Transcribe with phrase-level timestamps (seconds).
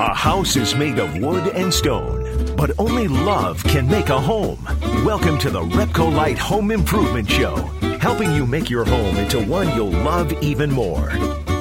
[0.00, 4.64] A house is made of wood and stone, but only love can make a home.
[5.04, 7.56] Welcome to the Repcolite Home Improvement Show,
[8.00, 11.10] helping you make your home into one you'll love even more.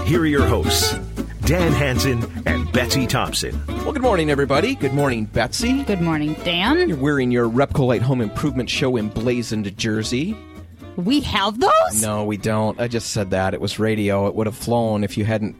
[0.06, 0.94] Here are your hosts,
[1.46, 3.60] Dan Hanson and Betsy Thompson.
[3.68, 4.76] Well, good morning, everybody.
[4.76, 5.82] Good morning, Betsy.
[5.86, 6.90] Good morning, Dan.
[6.90, 10.38] You're wearing your Repcolite Home Improvement Show emblazoned jersey.
[10.96, 12.04] We have those?
[12.04, 12.80] No, we don't.
[12.80, 13.56] I just said that.
[13.56, 14.28] It was radio.
[14.28, 15.56] It would have flown if you hadn't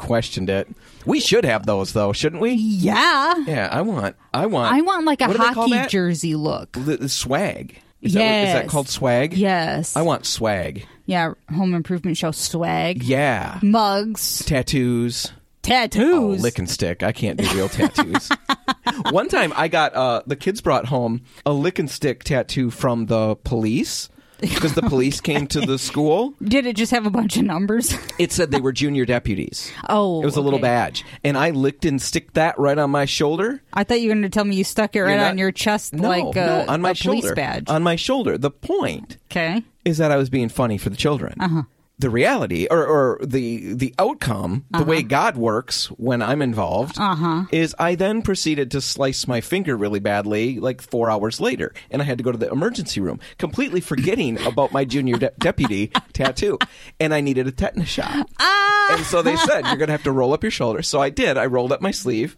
[0.00, 0.68] questioned it.
[1.06, 2.52] We should have those, though, shouldn't we?
[2.52, 3.34] Yeah.
[3.46, 4.16] Yeah, I want.
[4.34, 4.74] I want.
[4.74, 6.72] I want like a what do they call hockey jersey look.
[6.72, 7.76] The, the swag.
[8.02, 9.34] Is, that, what- is that called swag?
[9.34, 9.96] Yes.
[9.96, 10.86] I want swag.
[11.06, 13.02] Yeah, home improvement show swag.
[13.02, 13.58] Yeah.
[13.62, 15.32] Mugs, Tattoos.
[15.32, 16.40] Oh, tattoos.
[16.42, 17.02] lick and stick.
[17.02, 18.30] I can't do real tattoos.
[19.10, 23.06] One time I got uh, the kids brought home a lick and stick tattoo from
[23.06, 24.08] the police
[24.40, 26.34] because the police came to the school.
[26.42, 27.94] Did it just have a bunch of numbers?
[28.18, 29.70] It said they were junior deputies.
[29.88, 30.22] oh.
[30.22, 30.68] It was a little okay.
[30.68, 33.62] badge, and I licked and stick that right on my shoulder.
[33.72, 35.52] I thought you were going to tell me you stuck it right not- on your
[35.52, 37.34] chest No, like a, no, on my a police shoulder.
[37.34, 37.68] badge.
[37.68, 38.38] On my shoulder.
[38.38, 39.62] The point okay.
[39.84, 41.34] is that I was being funny for the children.
[41.40, 41.62] Uh-huh.
[42.00, 47.44] The reality, or, or the the outcome, the way God works when I'm involved, uh-huh.
[47.52, 52.00] is I then proceeded to slice my finger really badly, like four hours later, and
[52.00, 55.88] I had to go to the emergency room, completely forgetting about my junior de- deputy
[56.14, 56.58] tattoo,
[56.98, 58.30] and I needed a tetanus shot.
[58.38, 58.96] Ah!
[58.96, 60.80] And so they said you're going to have to roll up your shoulder.
[60.80, 61.36] So I did.
[61.36, 62.34] I rolled up my sleeve.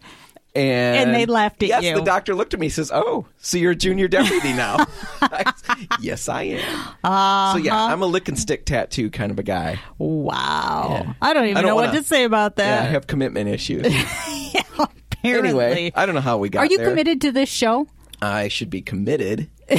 [0.55, 1.95] And, And they laughed at yes, you.
[1.95, 4.85] the doctor looked at me and says, Oh, so you're a junior deputy now.
[6.01, 6.59] yes, I am.
[6.59, 7.93] So, yeah, Uh-huh.
[7.93, 9.79] I'm a lick and stick tattoo kind of a guy.
[9.99, 10.89] Wow.
[11.05, 11.13] Yeah.
[11.23, 12.83] I don't even I don't know wanna- what to say about that.
[12.83, 13.87] Yeah, I have commitment issues.
[14.55, 15.49] yeah, Apparently.
[15.51, 16.89] anyway, I don't know how we got Are you there.
[16.89, 17.87] committed to this show?
[18.21, 19.51] I should be committed.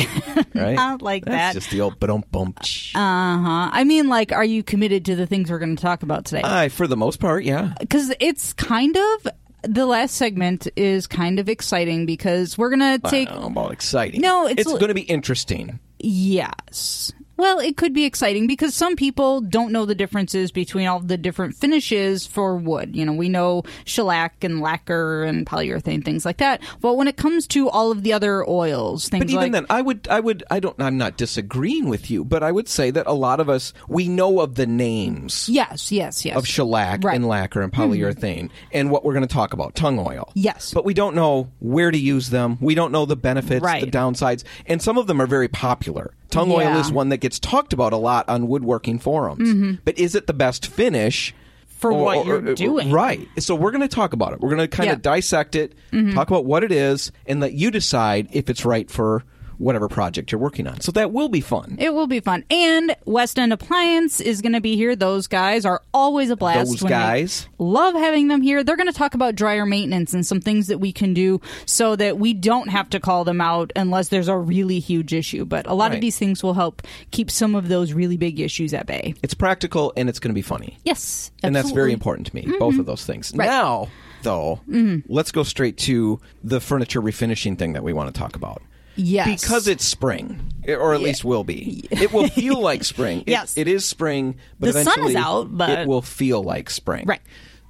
[0.54, 0.78] right?
[0.78, 1.54] I like That's that.
[1.54, 2.64] just the old ba bum Uh
[2.96, 3.70] huh.
[3.72, 6.42] I mean, like, are you committed to the things we're going to talk about today?
[6.44, 7.74] I, for the most part, yeah.
[7.80, 9.28] because it's kind of
[9.64, 13.72] the last segment is kind of exciting because we're gonna take I don't know about
[13.72, 14.22] exciting.
[14.22, 15.80] No, it's it's l- going to be interesting.
[16.00, 17.12] yes.
[17.36, 21.18] Well, it could be exciting because some people don't know the differences between all the
[21.18, 22.96] different finishes for wood.
[22.96, 26.62] You know, we know shellac and lacquer and polyurethane things like that.
[26.80, 29.66] But when it comes to all of the other oils, things But even like then,
[29.70, 30.80] I would, I would, I don't.
[30.82, 34.08] I'm not disagreeing with you, but I would say that a lot of us we
[34.08, 37.14] know of the names yes, yes, yes, of shellac Right.
[37.14, 37.16] Mm-hmm.
[37.16, 40.32] and lacquer and polyurethane and what we're going to talk about, tung oil.
[40.36, 40.72] Yes.
[40.74, 42.58] but we don't know where to use them.
[42.62, 43.84] We don't know the benefits, Right.
[43.84, 46.14] the downsides, and some of them are very popular.
[46.34, 49.78] Tung oil is one that gets talked about a lot on woodworking forums.
[49.86, 51.32] But is it the best finish?
[51.32, 51.40] Mm-hmm.
[51.84, 52.92] For what you're doing.
[52.92, 53.28] Right.
[53.40, 54.40] So we're going to talk about it.
[54.40, 54.94] We're going to kind Yeah.
[54.94, 55.74] of dissect it,
[56.14, 59.26] talk about what it is, and let you decide if it's right for
[59.58, 60.82] whatever project you're working on.
[60.82, 61.78] So that will be fun.
[61.80, 62.44] It will be fun.
[62.50, 64.96] And West End Appliance is going to be here.
[64.96, 66.70] Those guys are always a blast.
[66.72, 67.48] Those guys.
[67.60, 68.64] love having them here.
[68.64, 71.96] They're going to talk about dryer maintenance and some things that we can do so
[71.96, 75.46] that we don't have to call them out unless there's a really huge issue.
[75.46, 75.96] But a lot Right.
[75.96, 76.82] of these things will help
[77.12, 79.14] keep some of those really big issues at bay.
[79.22, 80.78] It's practical and it's going to be funny.
[80.84, 81.32] Yes.
[81.44, 82.58] And that's very important to me, mm-hmm.
[82.60, 83.34] both of those things.
[83.36, 83.46] Right.
[83.46, 83.90] Now,
[84.24, 85.12] though, mm-hmm.
[85.14, 88.62] let's go straight to the furniture refinishing thing that we want to talk about.
[88.96, 89.42] Yes.
[89.42, 91.88] Because it's spring, or at least will be.
[91.92, 93.22] It will feel like spring.
[93.22, 93.58] It- Yes.
[93.58, 97.06] it is spring, but The sun is out, but- it will feel like spring.
[97.08, 97.22] Right.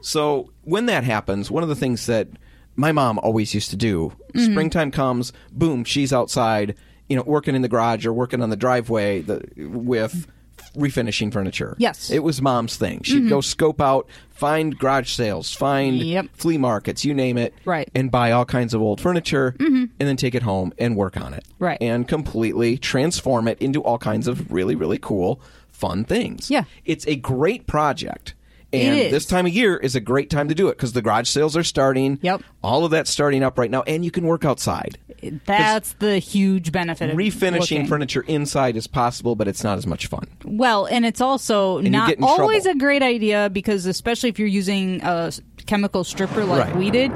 [0.02, 2.28] So when that happens, one of the things that
[2.76, 4.52] my mom always used to do, Mm-hmm.
[4.52, 6.76] springtime comes, boom, she's outside,
[7.08, 10.28] you know, working in the garage or working on the driveway the, with
[10.76, 11.76] refinishing furniture.
[11.78, 12.06] Yes.
[12.06, 12.14] Mm-hmm.
[12.16, 13.02] It was mom's thing.
[13.04, 16.28] She'd go scope out, find garage sales, find Yep.
[16.34, 17.90] flea markets, you name it, Right.
[17.96, 21.34] and buy all kinds of old furniture and then take it home and work on
[21.34, 21.46] it.
[21.60, 21.78] Right.
[21.82, 25.40] And completely transform it into all kinds of really, really cool,
[25.72, 26.50] fun things.
[26.50, 26.64] Yeah.
[26.86, 28.34] It's a great project.
[28.74, 29.12] And is.
[29.12, 31.56] this time of year is a great time to do it because the garage sales
[31.56, 32.18] are starting.
[32.22, 32.42] Yep.
[32.64, 34.98] All of that's starting up right now, and you can work outside.
[35.46, 37.88] That's the huge benefit of Refinishing looking.
[37.88, 40.28] furniture inside is possible, but it's not as much fun.
[40.44, 42.78] Well, and it's also you not always trouble.
[42.78, 45.32] a great idea because, especially if you're using a
[45.66, 46.76] chemical stripper like Right.
[46.76, 47.12] we did,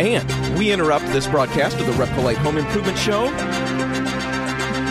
[0.00, 3.24] And we interrupt this broadcast of the Repcolite Home Improvement Show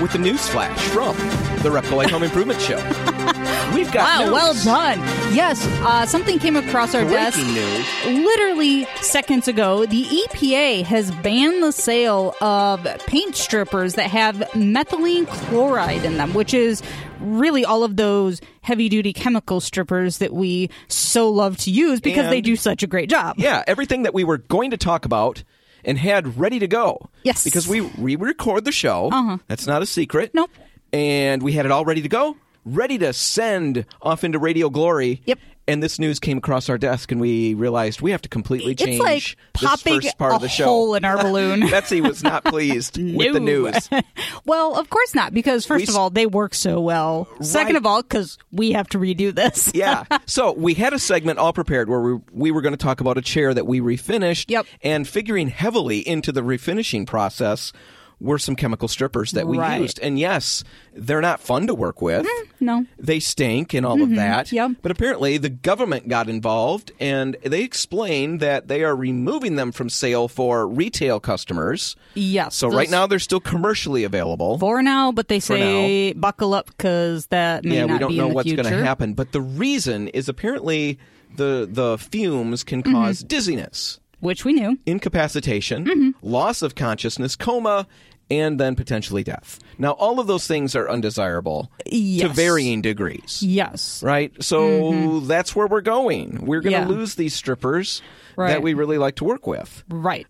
[0.01, 1.15] with a news flash from
[1.63, 2.77] the Repcolite Home Improvement Show.
[3.73, 4.33] We've got Wow, news.
[4.33, 4.99] well done.
[5.35, 8.25] Yes, uh, something came across our desk Breaking news.
[8.25, 9.85] literally seconds ago.
[9.85, 16.33] The EPA has banned the sale of paint strippers that have methylene chloride in them,
[16.33, 16.81] which is
[17.19, 22.29] really all of those heavy duty chemical strippers that we so love to use because
[22.29, 23.35] they do such a great job.
[23.37, 25.43] Yeah, everything that we were going to talk about
[25.85, 27.09] and had ready to go.
[27.23, 27.43] Yes.
[27.43, 29.09] Because we we record the show.
[29.11, 29.37] Uh-huh.
[29.47, 30.31] That's not a secret.
[30.33, 30.51] Nope.
[30.93, 32.37] And we had it all ready to go,
[32.75, 35.21] ready to send off into Radio Glory.
[35.25, 35.39] Yep.
[35.69, 39.01] and this news came across our desk, and we realized we have to completely change
[39.01, 40.63] it's like popping this first part a of the show.
[40.65, 41.59] hole in our balloon.
[41.69, 43.89] Betsy was not pleased with the news.
[44.45, 47.27] well, of course not, because first We of all, they work so well.
[47.41, 49.69] Second of all, because we have to redo this.
[49.73, 50.05] yeah.
[50.25, 53.17] So we had a segment all prepared where we, we were going to talk about
[53.17, 54.45] a chair that we refinished.
[54.49, 54.65] Yep.
[54.83, 57.73] And figuring heavily into the refinishing process
[58.19, 59.79] were some chemical strippers that we Right.
[59.79, 59.99] used.
[60.01, 60.63] And yes,
[60.95, 62.25] they're not fun to work with.
[62.59, 62.85] No.
[62.97, 64.47] They stink and all of that.
[64.47, 64.55] Mm-hmm.
[64.55, 64.71] yep.
[64.81, 69.89] But apparently the government got involved and they explained that they are removing them from
[69.89, 71.95] sale for retail customers.
[72.15, 72.55] Yes.
[72.55, 74.57] So right now they're still commercially available.
[74.57, 78.27] for now, but they say buckle up because that may yeah, not we don't know
[78.29, 79.13] what's going to happen.
[79.13, 80.97] But the reason is apparently
[81.35, 82.93] the the fumes can Mm-hmm.
[82.93, 84.77] cause dizziness, Which we knew.
[84.85, 86.09] incapacitation, Mm-hmm.
[86.27, 87.87] loss of consciousness, coma,
[88.29, 89.57] and then potentially death.
[89.77, 93.41] Now, all of those things are undesirable to varying degrees.
[93.41, 94.03] Yes.
[94.03, 94.33] Right?
[94.43, 96.45] So that's where we're going.
[96.45, 96.91] We're going to Mm-hmm.
[96.91, 96.97] Yeah.
[96.97, 98.01] lose these strippers
[98.35, 99.83] that we really like to work with.
[99.89, 100.27] Right.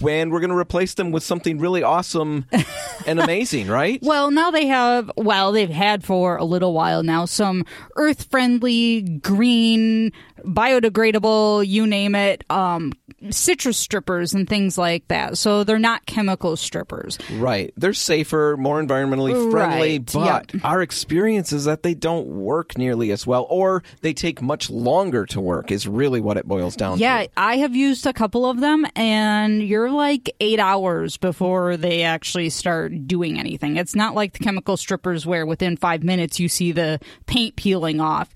[0.00, 2.46] When we're going to replace them with something really awesome
[3.06, 3.98] and amazing, right?
[4.02, 7.64] Well, now they have, well, they've had for a little while now some
[7.96, 10.12] earth friendly, green,
[10.44, 12.92] biodegradable, you name it, um,
[13.30, 15.36] citrus strippers and things like that.
[15.38, 17.18] So they're not chemical strippers.
[17.34, 17.72] Right.
[17.76, 20.60] They're safer, more environmentally friendly, Right, but yep.
[20.64, 25.26] our experience is that they don't work nearly as well or they take much longer
[25.26, 27.30] to work is really what it boils down Yeah, to.
[27.36, 32.50] I have used a couple of them, and you're like eight hours before they actually
[32.50, 33.76] start doing anything.
[33.76, 38.00] It's not like the chemical strippers where within five minutes you see the paint peeling
[38.00, 38.28] off.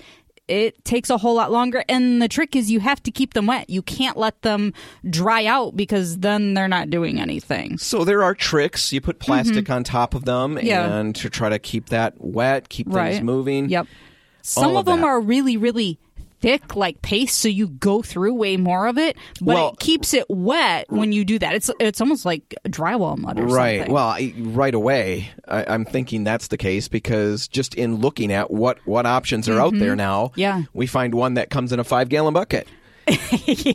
[0.48, 3.46] It takes a whole lot longer, and the trick is you have to keep them
[3.46, 3.70] wet.
[3.70, 4.74] You can't let them
[5.08, 7.78] dry out because then they're not doing anything.
[7.78, 8.92] So there are tricks.
[8.92, 10.66] You put plastic on top of them Mm-hmm.
[10.66, 10.92] Yeah.
[10.98, 13.22] and to try to keep that wet, keep things Right.
[13.24, 13.68] moving.
[13.68, 13.86] Yep.
[14.42, 16.00] Some All of, of them are really, really
[16.42, 20.12] thick, like paste, so you go through way more of it, but Well- it keeps
[20.12, 21.54] it wet when you do that.
[21.54, 23.78] It's it's almost like drywall mud or Right.
[23.78, 23.94] something.
[23.94, 28.50] Well, I, right away, I, I'm thinking that's the case because just in looking at
[28.50, 30.40] what what options are out there now, Mm-hmm.
[30.40, 30.62] Yeah.
[30.74, 32.68] we find one that comes in a five gallon bucket.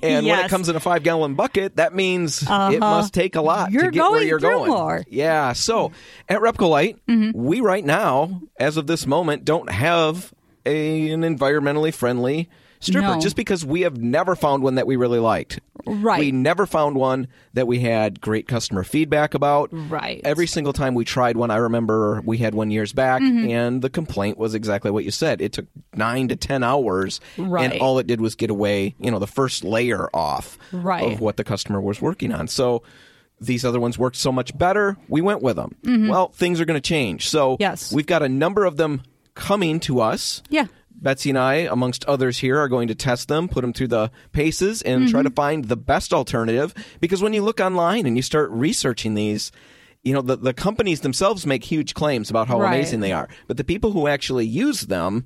[0.02, 3.42] And when it comes in a five gallon bucket, that means it must take a
[3.42, 4.70] lot You're to get where going you're going.
[4.72, 5.04] more.
[5.10, 5.54] Yeah.
[5.54, 5.92] So
[6.30, 7.32] at Repcolite, Mm-hmm.
[7.38, 10.34] we right now, as of this moment, don't have
[10.68, 12.50] a, an environmentally friendly
[12.80, 13.20] stripper No.
[13.20, 15.60] just because we have never found one that we really liked.
[15.88, 16.20] Right.
[16.20, 19.70] We never found one that we had great customer feedback about.
[19.72, 20.22] Right.
[20.24, 23.50] Every single time we tried one, I remember we had one years back, Mm-hmm.
[23.50, 25.42] and the complaint was exactly what you said.
[25.42, 25.66] It took
[25.96, 27.72] nine to ten hours, Right.
[27.72, 31.14] and all it did was get away, you know, the first layer off Right.
[31.14, 32.48] of what the customer was working on.
[32.48, 32.84] So
[33.42, 35.76] these other ones worked so much better, we went with them.
[36.10, 37.28] Well, things are going to change.
[37.30, 37.62] So Mm-hmm.
[37.64, 37.92] Yes.
[37.92, 39.02] we've got a number of them
[39.38, 40.42] coming to us.
[40.50, 40.66] Yeah.
[41.00, 44.10] Betsy and I, amongst others here, are going to test them, put them through the
[44.32, 45.28] paces, and try Mm-hmm.
[45.30, 46.74] to find the best alternative.
[47.00, 49.52] Because when you look online and you start researching these,
[50.04, 52.74] you know, the, the companies themselves make huge claims about how Right.
[52.74, 53.30] amazing they are.
[53.48, 55.26] But the people who actually use them,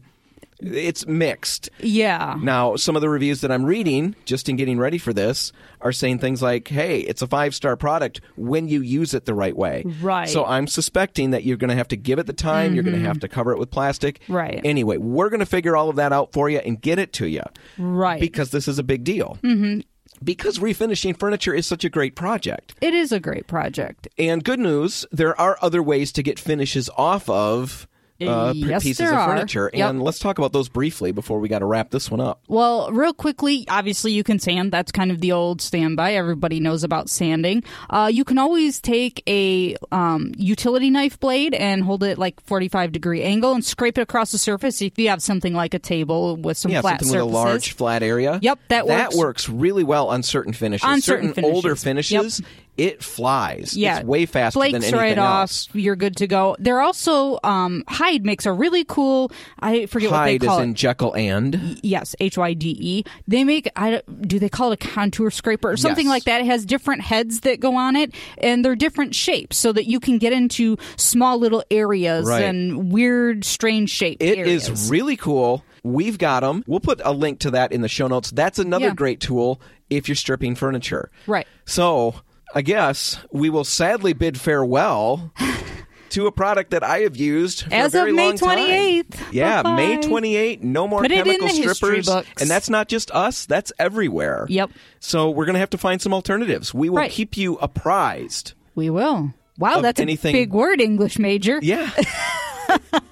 [0.62, 1.70] it's mixed.
[1.80, 2.38] Yeah.
[2.42, 5.92] Now, some of the reviews that I'm reading, just in getting ready for this, are
[5.92, 9.56] saying things like, hey, it's a five star product when you use it the right
[9.56, 9.84] way.
[10.02, 10.30] Right.
[10.30, 13.00] So I'm suspecting that you're going to have to give it the time, you're going
[13.00, 14.22] to have to cover it with plastic.
[14.28, 14.62] Right.
[14.64, 17.28] Anyway, we're going to figure all of that out for you and get it to
[17.28, 17.44] you.
[17.78, 18.20] Right.
[18.20, 19.38] Because this is a big deal.
[19.44, 19.82] Mm-hmm.
[20.24, 22.76] Because refinishing furniture is such a great project.
[22.80, 24.08] it is a great project.
[24.20, 27.88] And good news, there are other ways to get finishes off of
[28.30, 29.70] uh, Yes, pieces of furniture.
[29.74, 29.90] Yep.
[29.90, 32.42] And let's talk about those briefly before we got to wrap this one up.
[32.48, 34.72] Well, real quickly, obviously you can sand.
[34.72, 36.14] That's kind of the old standby.
[36.14, 37.64] Everybody knows about sanding.
[37.90, 42.92] Uh, you can always take a um, utility knife blade and hold it like 45
[42.92, 46.36] degree angle and scrape it across the surface if you have something like a table
[46.38, 47.26] with some yeah, flat something surfaces.
[47.26, 48.40] with a large flat area.
[48.42, 49.18] Yep, that that works.
[49.18, 50.86] works really well on certain finishes.
[50.86, 52.12] On certain older finishes.
[52.12, 52.42] finishes,
[52.82, 53.78] it flies.
[53.78, 55.68] Yeah, it's way faster Flakes than anything right else.
[55.68, 55.76] off.
[55.76, 56.56] You're good to go.
[56.58, 59.32] They're also um, Hyde makes a really cool.
[59.60, 60.64] I forget what they call is it.
[60.64, 61.80] in Jekyll and.
[61.84, 63.04] Yes, H Y D E.
[63.28, 66.12] They make I do they call it a contour scraper or something Yes.
[66.12, 66.42] like that.
[66.42, 70.00] It has different heads that go on it, and they're different shapes, so that you
[70.00, 72.44] can get into small little areas Right.
[72.44, 74.18] and weird, strange shapes.
[74.26, 74.68] It areas.
[74.70, 75.64] is really cool.
[75.84, 76.64] We've got them.
[76.68, 78.32] We'll put a link to that in the show notes.
[78.32, 78.94] That's another Yeah.
[78.94, 79.60] great tool
[79.90, 81.10] if you're stripping furniture.
[81.28, 81.48] Right.
[81.66, 82.16] So
[82.54, 85.32] I guess we will sadly bid farewell
[86.10, 88.58] to a product that I have used for As a very of May time.
[88.58, 89.20] 28th.
[89.32, 90.08] Yeah, May Bye-bye.
[90.08, 90.64] 28.
[90.64, 92.10] No more Put chemical strippers.
[92.10, 94.46] And that's not just us, that's everywhere.
[94.50, 94.72] Yep.
[95.00, 96.74] So we're going to have to find some alternatives.
[96.74, 97.12] We will Right.
[97.12, 98.54] keep you apprised.
[98.76, 99.34] We will.
[99.58, 101.60] Wow, that's anything- a big word, English major.
[101.62, 101.90] Yeah.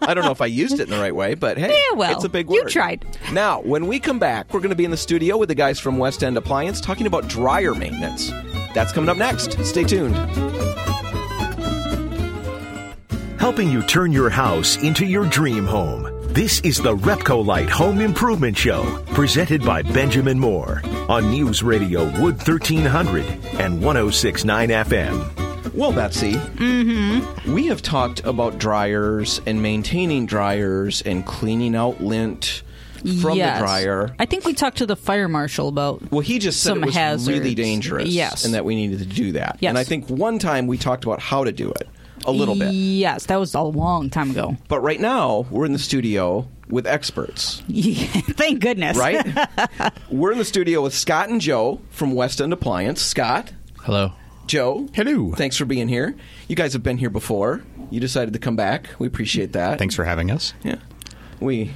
[0.01, 2.15] I don't know if I used it in the right way, but hey, Yeah, well,
[2.15, 2.55] it's a big word.
[2.55, 3.05] you tried.
[3.33, 5.79] Now, when we come back, we're going to be in the studio with the guys
[5.79, 8.31] from West End Appliance talking about dryer maintenance.
[8.73, 9.63] That's coming up next.
[9.65, 10.15] Stay tuned.
[13.39, 16.07] helping you turn your house into your dream home.
[16.33, 22.35] This is the Repcolite Home Improvement Show, presented by Benjamin Moore on News Radio Wood
[22.35, 23.25] 1300
[23.59, 25.73] and 1069 FM.
[25.73, 27.53] Well, Betsy, mm-hmm.
[27.53, 32.61] we have talked about dryers and maintaining dryers and cleaning out lint
[33.21, 33.59] from Yes.
[33.59, 34.15] the dryer.
[34.19, 36.11] I think we talked to the fire marshal about.
[36.11, 37.37] Well, he just said Some it was hazards.
[37.39, 38.45] really dangerous, Yes.
[38.45, 39.57] and that we needed to do that.
[39.59, 39.69] Yes.
[39.69, 41.87] And I think one time we talked about how to do it
[42.25, 42.73] a little bit.
[42.73, 44.57] Yes, that was a long time ago.
[44.67, 48.95] But right now, we're in the studio with experts, Yeah, thank goodness.
[48.97, 49.25] right?
[50.11, 53.01] we're in the studio with Scott and Joe from West End Appliance.
[53.01, 53.51] Scott,
[53.83, 54.11] Hello.
[54.45, 54.87] Joe.
[54.93, 55.31] Hello.
[55.35, 56.15] Thanks for being here.
[56.47, 57.61] You guys have been here before.
[57.89, 58.89] You decided to come back.
[58.99, 59.79] We appreciate that.
[59.79, 60.53] Thanks for having us.
[60.63, 60.75] Yeah.
[61.39, 61.71] We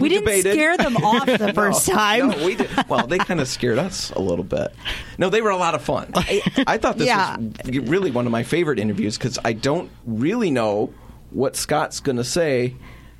[0.00, 0.52] We didn't debated.
[0.52, 2.28] scare them off the first No, time.
[2.30, 2.70] No, we did.
[2.88, 4.74] Well, they kind of scared us a little bit.
[5.18, 6.10] No, they were a lot of fun.
[6.14, 7.36] I, I thought this Yeah.
[7.36, 10.92] was really one of my favorite interviews because I don't really know
[11.30, 12.74] what Scott's going to say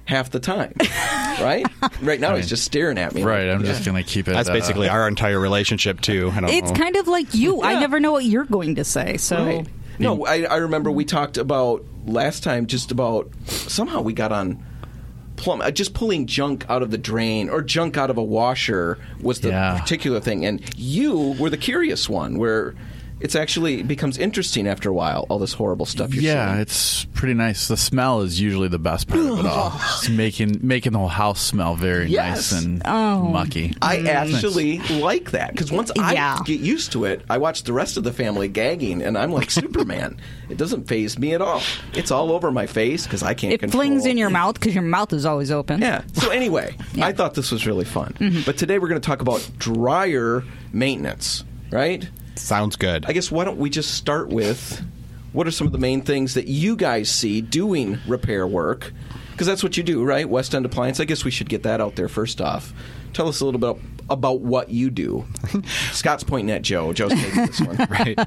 [0.05, 0.75] half the time.
[1.41, 1.65] Right?
[2.03, 3.23] Right now, he's just staring at me.
[3.23, 3.69] Right, I'm Yeah.
[3.73, 4.33] just gonna keep it.
[4.33, 6.31] That's uh, basically our entire relationship too.
[6.35, 6.77] I don't It's know.
[6.77, 7.63] kind of like you.
[7.63, 9.17] I never know what you're going to say.
[9.17, 9.67] So Right.
[9.99, 14.63] No, I, I remember we talked about last time just about somehow we got on
[15.41, 18.99] plumb uh, just pulling junk out of the drain or junk out of a washer
[19.21, 19.79] was the Yeah.
[19.81, 22.75] particular thing and you were the curious one where
[23.21, 26.61] it's actually it becomes interesting after a while all this horrible stuff you're yeah, seeing.
[26.63, 27.69] it's pretty nice.
[27.69, 29.73] The smell is usually the best part of it all.
[30.01, 32.53] It's making making the whole house smell very Yes.
[32.53, 33.25] nice and Oh.
[33.29, 33.75] mucky.
[33.83, 36.39] I actually like that because once Yeah.
[36.41, 39.33] I get used to it, I watch the rest of the family gagging, and I'm
[39.33, 40.19] like Superman.
[40.49, 41.63] It doesn't phase me at all.
[41.95, 43.53] It's all over my face because I can't.
[43.53, 43.83] it control.
[43.83, 45.81] flings in your mouth because your mouth is always open.
[45.83, 46.03] Yeah.
[46.15, 48.15] So anyway, I thought this was really fun.
[48.19, 48.43] Mm-hmm.
[48.47, 52.09] But today we're going to talk about dryer maintenance, right?
[52.41, 53.07] Sounds good.
[53.07, 54.83] I guess why don't we just start with
[55.33, 58.93] what are some of the main things that you guys see doing repair work?
[59.33, 60.29] Because that's what you do, right?
[60.29, 61.01] West End Appliance.
[61.01, 62.75] I guess we should get that out there first off.
[63.13, 65.25] Tell us a little bit about what you do.
[65.93, 66.93] Scott's pointing at Joe.
[66.93, 67.77] Joe's taking this one.
[67.91, 68.19] right.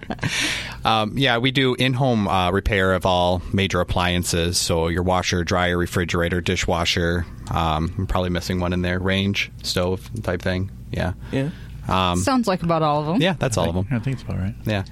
[0.85, 4.57] Um, yeah, we do in-home uh, repair of all major appliances.
[4.57, 7.25] So your washer, dryer, refrigerator, dishwasher.
[7.51, 8.99] Um, I'm probably missing one in there.
[8.99, 10.71] Range, stove type thing.
[10.91, 11.13] Yeah.
[11.31, 11.49] Yeah.
[11.87, 13.21] Um, Sounds like about all of them.
[13.21, 13.87] yeah, that's all of them.
[13.91, 14.55] I think it's about right.
[14.65, 14.83] Yeah,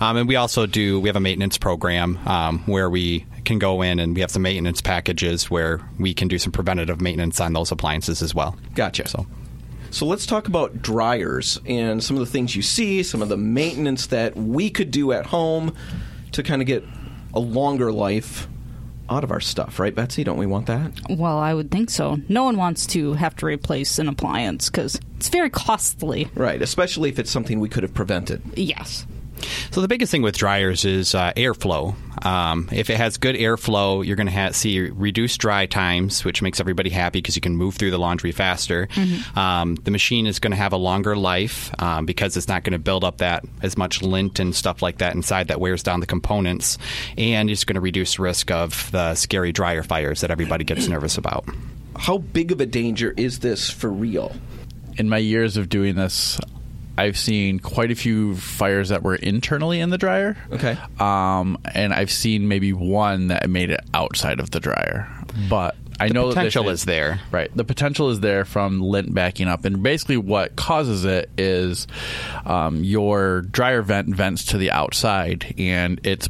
[0.00, 0.98] um, and we also do.
[1.00, 4.42] We have a maintenance program um, where we can go in and we have some
[4.42, 8.56] maintenance packages where we can do some preventative maintenance on those appliances as well.
[8.74, 9.08] Gotcha.
[9.08, 9.26] So,
[9.90, 13.38] So let's talk about dryers and some of the things you see, some of the
[13.38, 15.74] maintenance that we could do at home
[16.32, 16.84] to kind of get
[17.34, 18.48] a longer life
[19.10, 20.24] out of our stuff, right, Betsy?
[20.24, 20.92] Don't we want that?
[21.10, 22.18] Well, I would think so.
[22.28, 26.28] No one wants to have to replace an appliance because it's very costly.
[26.34, 28.42] Right, especially if it's something we could have prevented.
[28.56, 29.06] Yes.
[29.70, 31.94] so the biggest thing with dryers is uh, airflow.
[32.22, 36.60] Um, if it has good airflow, you're going to see reduced dry times, which makes
[36.60, 38.88] everybody happy because you can move through the laundry faster.
[39.36, 42.72] Um, the machine is going to have a longer life um, because it's not going
[42.72, 46.00] to build up that as much lint and stuff like that inside that wears down
[46.00, 46.78] the components,
[47.16, 51.18] and it's going to reduce risk of the scary dryer fires that everybody gets nervous
[51.18, 51.44] about.
[51.96, 54.32] How big of a danger is this for real?
[54.98, 56.40] In my years of doing this,
[56.98, 60.36] I've seen quite a few fires that were internally in the dryer.
[60.50, 60.76] Okay.
[60.98, 65.08] Um, and I've seen maybe one that made it outside of the dryer.
[65.48, 67.20] But I know that this potential is there.
[67.30, 67.56] Right.
[67.56, 69.64] The potential is there from lint backing up.
[69.64, 71.86] And basically, what causes it is
[72.44, 76.28] um, your dryer vent vents to the outside and it's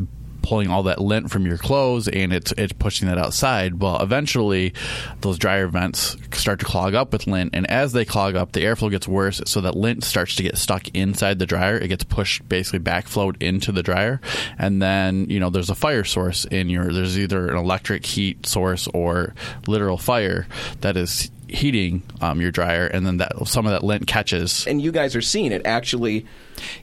[0.48, 3.82] pulling all that lint from your clothes and it's it's pushing that outside.
[3.82, 4.72] Well, eventually
[5.20, 8.64] those dryer vents start to clog up with lint and as they clog up, the
[8.64, 11.76] airflow gets worse so that lint starts to get stuck inside the dryer.
[11.76, 14.22] It gets pushed basically backflowed into the dryer
[14.58, 18.46] and then, you know, there's a fire source in your there's either an electric heat
[18.46, 19.34] source or
[19.66, 20.46] literal fire
[20.80, 24.80] that is heating um, your dryer and then that some of that lint catches And
[24.82, 26.26] you guys are seeing it actually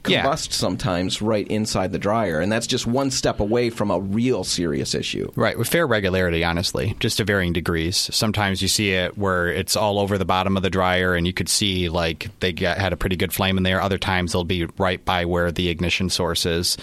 [0.06, 0.24] Yeah.
[0.24, 4.42] combust sometimes right inside the dryer, and that's just one step away from a real
[4.42, 5.30] serious issue.
[5.36, 8.08] Right, with fair regularity, honestly, just to varying degrees.
[8.12, 11.32] Sometimes you see it where it's all over the bottom of the dryer, and you
[11.34, 13.80] could see like they got, had a pretty good flame in there.
[13.82, 16.78] Other times they'll be right by where the ignition source is,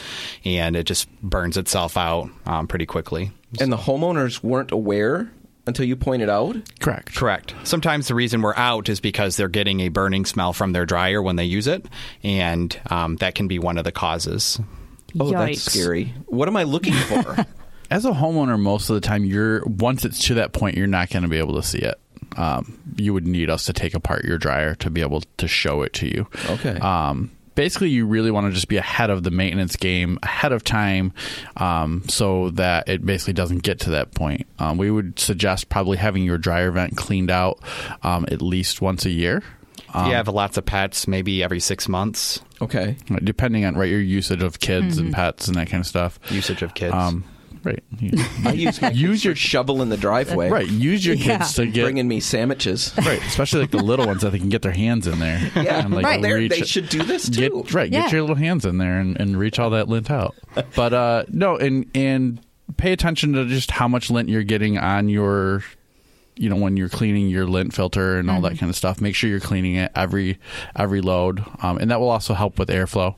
[0.45, 3.31] and it just burns itself out um, pretty quickly.
[3.59, 5.31] And the homeowners weren't aware
[5.65, 6.57] until you point it out.
[6.79, 7.53] correct Correct.
[7.63, 11.21] Sometimes the reason we're out is because they're getting a burning smell from their dryer
[11.21, 11.85] when they use it,
[12.23, 14.59] and um, that can be one of the causes.
[15.19, 15.31] Oh, Yikes.
[15.31, 16.13] that's scary.
[16.25, 17.45] What am I looking for?
[17.91, 21.09] as a homeowner, most of the time, you're once it's to that point, you're not
[21.09, 21.99] going to be able to see it.
[22.35, 25.83] Um, you would need us to take apart your dryer to be able to show
[25.83, 26.27] it to you.
[26.49, 26.79] Okay.
[26.79, 30.63] Um, basically, you really want to just be ahead of the maintenance game, ahead of
[30.63, 31.13] time,
[31.57, 34.47] um, so that it basically doesn't get to that point.
[34.59, 37.59] Um, we would suggest probably having your dryer vent cleaned out
[38.03, 39.43] um, at least once a year.
[39.93, 42.41] Um, you have lots of pets, maybe every six months.
[42.61, 42.95] Okay.
[43.23, 46.17] depending on right your usage of kids and pets and that kind of stuff.
[46.29, 46.93] Usage of kids.
[47.63, 47.83] Right.
[48.45, 50.49] I use my Use your- shovel in the driveway.
[50.49, 50.67] Right.
[50.69, 51.37] Use your Yeah.
[51.39, 52.93] kids to get Bringing me sandwiches.
[52.97, 55.39] right, especially like the little ones that they can get their hands in there.
[55.55, 56.21] Yeah, and, like, Right.
[56.21, 57.63] They're- reach- they should do this Get, too.
[57.71, 58.01] right, Yeah.
[58.03, 60.35] get your little hands in there and, and reach all that lint out.
[60.75, 62.39] But uh, no, and and
[62.77, 65.63] pay attention to just how much lint you're getting on your
[66.35, 69.13] you know when you're cleaning your lint filter and all that kind of stuff make
[69.13, 70.39] sure you're cleaning it every
[70.75, 73.13] every load um, and that will also help with airflow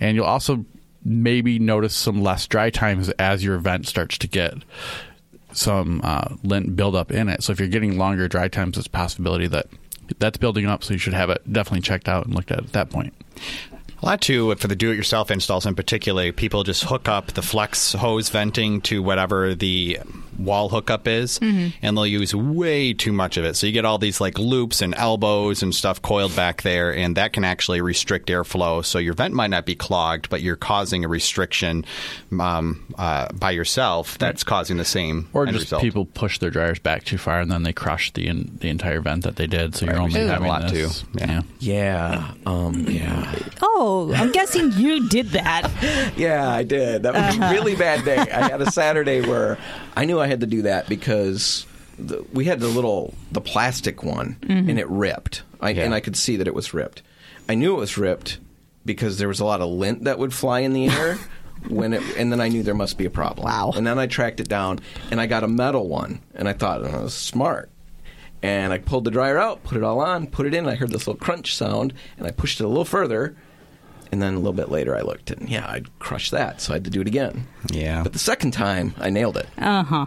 [0.00, 0.64] and you'll also
[1.04, 4.54] maybe notice some less dry times as your vent starts to get
[5.52, 9.46] some uh, lint buildup in it so if you're getting longer dry times it's possibility
[9.46, 9.66] that
[10.18, 12.72] that's building up so you should have it definitely checked out and looked at at
[12.72, 13.14] that point
[14.02, 16.30] A lot too for the do-it-yourself installs in particular.
[16.32, 19.98] People just hook up the flex hose venting to whatever the
[20.38, 23.54] wall hookup is, and they'll use way too much of it.
[23.56, 27.16] So you get all these like loops and elbows and stuff coiled back there, and
[27.16, 28.84] that can actually restrict airflow.
[28.84, 31.84] So your vent might not be clogged, but you're causing a restriction
[32.38, 34.18] um, uh, by yourself.
[34.18, 35.82] That's causing the same Or end just result.
[35.82, 39.00] people push their dryers back too far and then they crush the in, the entire
[39.00, 39.74] vent that they did.
[39.74, 41.00] So you're only see that a having lot, this.
[41.02, 41.06] too.
[41.14, 41.42] Yeah.
[41.60, 42.32] Yeah.
[42.46, 43.34] Um, yeah.
[43.66, 45.70] Oh, I'm guessing you did that.
[46.16, 47.02] Yeah, I did.
[47.04, 48.16] That was a really bad day.
[48.18, 49.58] I had a Saturday where
[49.96, 51.66] I knew I had to do that because
[51.98, 55.42] the, we had the little the plastic one and it ripped.
[55.60, 55.84] I, Yeah.
[55.84, 57.02] And I could see that it was ripped.
[57.48, 58.38] I knew it was ripped
[58.84, 61.18] because there was a lot of lint that would fly in the air
[61.68, 63.46] when it and then I knew there must be a problem.
[63.46, 63.72] Wow.
[63.74, 66.80] And then I tracked it down and I got a metal one and I thought
[66.80, 67.70] oh, that was smart.
[68.42, 70.90] And I pulled the dryer out, put it all on, put it in, I heard
[70.90, 73.34] this little crunch sound and I pushed it a little further
[74.12, 76.76] and then a little bit later, I looked and yeah, I'd crushed that, so I
[76.76, 77.48] had to do it again.
[77.72, 78.02] Yeah.
[78.02, 79.48] But the second time, I nailed it.
[79.58, 80.06] Uh huh.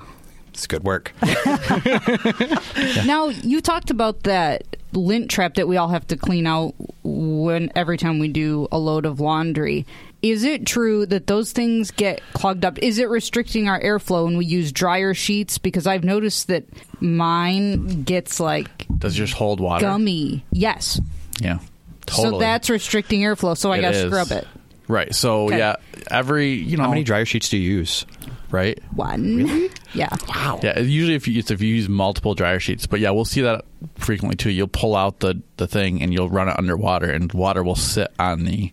[0.58, 1.14] It's good work.
[3.06, 7.72] Now you talked about that lint trap that we all have to clean out when
[7.76, 9.86] every time we do a load of laundry.
[10.24, 12.80] Is it true that those things get clogged up?
[12.80, 15.60] Is it restricting our airflow when we use dryer sheets?
[15.60, 16.64] Because I've noticed that
[17.00, 19.86] mine gets like Does yours hold water?
[19.86, 20.44] gummy.
[20.52, 21.00] Yes.
[21.40, 21.60] Yeah.
[22.08, 22.32] Totally.
[22.32, 23.56] So that's restricting airflow.
[23.56, 24.48] So I got to scrub it.
[24.88, 25.14] Right.
[25.14, 25.60] So Okay.
[25.60, 25.76] yeah,
[26.10, 27.06] every you know How many oh.
[27.06, 28.06] dryer sheets do you use?
[28.52, 28.80] Right?
[28.94, 29.70] One.
[29.94, 30.10] Yeah.
[30.28, 30.60] Wow.
[30.62, 33.64] Yeah, usually if you if you use multiple dryer sheets, but yeah, we'll see that
[33.96, 34.52] frequently too.
[34.52, 38.12] You'll pull out the, the thing and you'll run it underwater, and water will sit
[38.20, 38.72] on the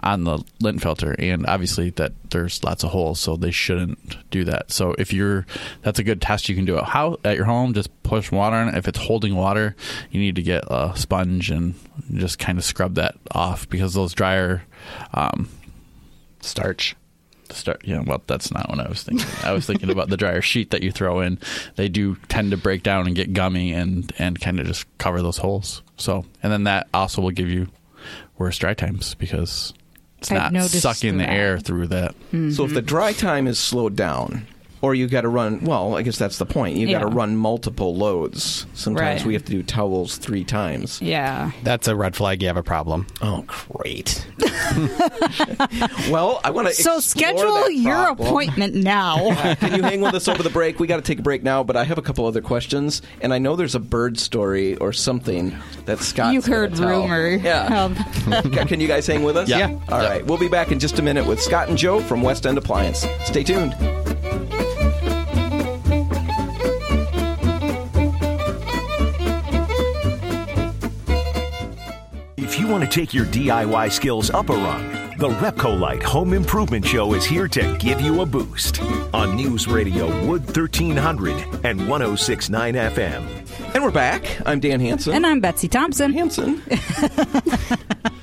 [0.00, 4.44] on the lint filter, and obviously that there's lots of holes, so they shouldn't do
[4.44, 4.70] that.
[4.70, 5.46] So if you're
[5.80, 6.84] that's a good test you can do it.
[6.84, 8.74] How at your home, just push water on it.
[8.76, 9.74] If it's holding water,
[10.10, 11.74] you need to get a sponge and
[12.12, 14.62] just kind of scrub that off because those dryer.
[15.14, 15.48] Um,
[16.40, 16.94] Starch.
[17.56, 19.26] Start yeah well that's not what i was thinking.
[19.44, 21.38] I was thinking about the dryer sheet that you throw in.
[21.76, 25.20] They do tend to break down and get gummy and and kind of just cover
[25.22, 25.82] those holes.
[25.96, 27.68] So and then that also will give you
[28.38, 29.72] worse dry times because
[30.18, 31.32] it's I've not noticed sucking the that.
[31.32, 32.14] air through that.
[32.52, 34.46] So if the dry time is slowed down,
[34.82, 36.76] or you got to run, well, I guess that's the point.
[36.76, 37.14] You got to Yeah.
[37.14, 38.66] run multiple loads.
[38.74, 39.26] Sometimes Right.
[39.26, 41.00] we have to do towels three times.
[41.00, 41.52] Yeah.
[41.62, 42.42] That's a red flag.
[42.42, 43.06] You have a problem.
[43.22, 44.26] Oh, great.
[46.10, 49.34] well, I want to So schedule your appointment now.
[49.60, 50.78] Can you hang with us over the break?
[50.80, 53.32] We got to take a break now, but I have a couple other questions, and
[53.32, 56.34] I know there's a bird story or something that Scott.
[56.34, 57.28] You heard rumor.
[57.28, 57.84] Yeah.
[57.84, 57.94] Um,
[58.66, 59.48] Can you guys hang with us?
[59.48, 59.78] Yeah.
[59.88, 60.24] All right.
[60.26, 63.06] We'll be back in just a minute with Scott and Joe from West End Appliance.
[63.24, 63.74] Stay tuned.
[72.72, 77.22] Want to take your DIY skills up a rung, the Repcolite Home Improvement Show is
[77.22, 78.80] here to give you a boost
[79.12, 83.74] on News Radio Wood 1300 and 1069 FM.
[83.74, 84.40] And we're back.
[84.46, 85.12] I'm Dan Hanson.
[85.12, 86.14] and I'm Betsy Thompson.
[86.14, 86.62] Hanson.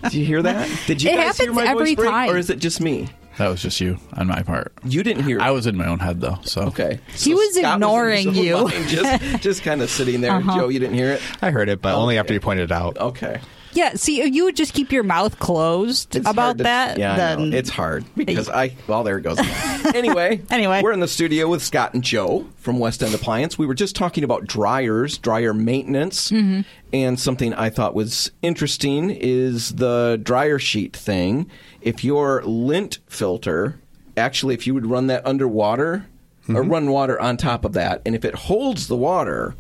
[0.04, 0.68] Did you hear that?
[0.88, 2.30] Did you It guys hear happens my every voice break, time.
[2.32, 3.08] or is it just me?
[3.38, 5.38] that was just you on my part You didn't hear.
[5.38, 5.42] it.
[5.42, 7.00] i was in my own head though so Okay.
[7.16, 8.64] He was Scott ignoring in his own you.
[8.80, 10.34] mind, just, just kind of sitting there.
[10.34, 10.58] Uh-huh.
[10.58, 11.22] Joe, you didn't hear it?
[11.42, 12.98] I heard it, but only after you pointed it out.
[12.98, 13.40] Okay.
[13.74, 16.98] Yeah, see, if you would just keep your mouth closed It's about hard to- that,
[16.98, 17.58] Yeah, I then know.
[17.58, 18.76] it's hard because I.
[18.88, 19.38] Well, there it goes.
[19.96, 20.82] anyway, Anyway.
[20.84, 23.58] we're in the studio with Scott and Joe from West End Appliance.
[23.58, 26.62] We were just talking about dryers, dryer maintenance, Mm-hmm.
[26.94, 31.50] and something I thought was interesting is the dryer sheet thing.
[31.82, 33.80] If your lint filter,
[34.18, 36.06] actually, if you would run that underwater.
[36.50, 39.54] or run water on top of that, and if it holds the water,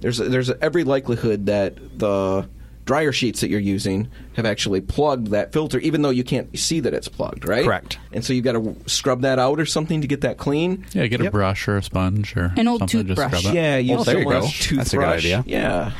[0.00, 2.48] there's a, there's a, every likelihood that the
[2.88, 6.80] dryer sheets that you're using have actually plugged that filter, even though you can't see
[6.80, 7.62] that it's plugged, right?
[7.66, 7.98] Correct.
[8.14, 10.86] And so you've got to scrub that out or something to get that clean.
[10.94, 13.44] Yeah, get a brush or a sponge or An old something to toothbrush.
[13.52, 14.40] Yeah, use Oh, there you go.
[14.40, 14.70] toothbrush.
[14.78, 15.44] That's a good idea.
[15.46, 15.92] Yeah.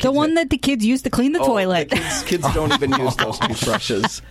[0.00, 1.90] The one that the kids use to clean the Oh, toilet.
[1.90, 4.22] the Kids, kids don't even use those toothbrushes.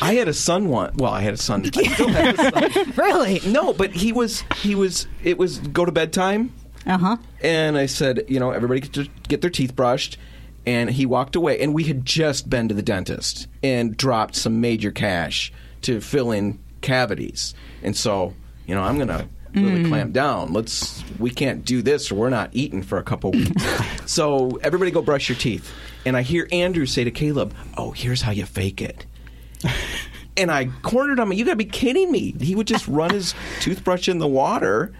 [0.00, 0.94] I had a son one.
[0.96, 1.64] Well, I had a son.
[1.76, 2.92] I still have a son.
[2.96, 3.40] really?
[3.46, 6.52] No, but he was he was it was go to bedtime,
[6.86, 7.16] Uh huh.
[7.42, 10.18] and I said, you know, everybody get, to get their teeth brushed,
[10.66, 14.60] and he walked away, and we had just been to the dentist and dropped some
[14.60, 18.34] major cash to fill in cavities, and so
[18.66, 19.28] you know, I'm gonna.
[19.54, 20.54] Really clamp down.
[20.54, 21.04] Let's.
[21.18, 23.62] We can't do this, or we're not eating for a couple weeks.
[24.10, 25.70] so everybody, go brush your teeth.
[26.06, 29.04] And I hear Andrew say to Caleb, "Oh, here's how you fake it."
[30.38, 31.34] and I cornered him.
[31.34, 32.34] You got to be kidding me!
[32.40, 34.94] He would just run his toothbrush in the water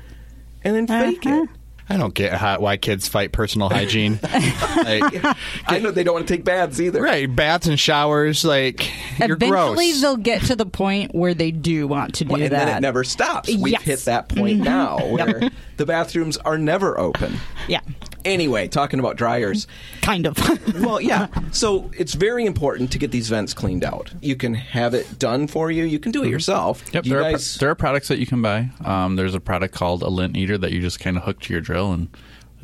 [0.63, 1.45] and then fake Uh-huh.
[1.45, 1.49] it.
[1.93, 4.19] I don't get how, why kids fight personal hygiene.
[4.23, 5.25] like,
[5.67, 7.03] I know they don't want to take baths either.
[7.03, 10.01] right, baths and showers, like you're Eventually, gross.
[10.01, 12.67] they'll get to the point where they do want to do Well, and that.
[12.67, 13.49] then it never stops.
[13.49, 13.81] We've Yes.
[13.83, 13.91] Mm-hmm.
[13.91, 17.37] hit that point now where the bathrooms are never open.
[17.69, 17.81] yeah,
[18.25, 19.67] Anyway, talking about dryers.
[20.01, 20.37] kind of.
[20.83, 21.27] Well, yeah.
[21.53, 24.11] So it's very important to get these vents cleaned out.
[24.23, 25.85] You can have it done for you.
[25.85, 26.83] You can do it yourself.
[26.93, 28.71] Yep, You there, are, pro- there are products that you can buy.
[28.85, 31.53] Um, there's a product called a lint eater that you just kind of hook to
[31.53, 32.09] your drill and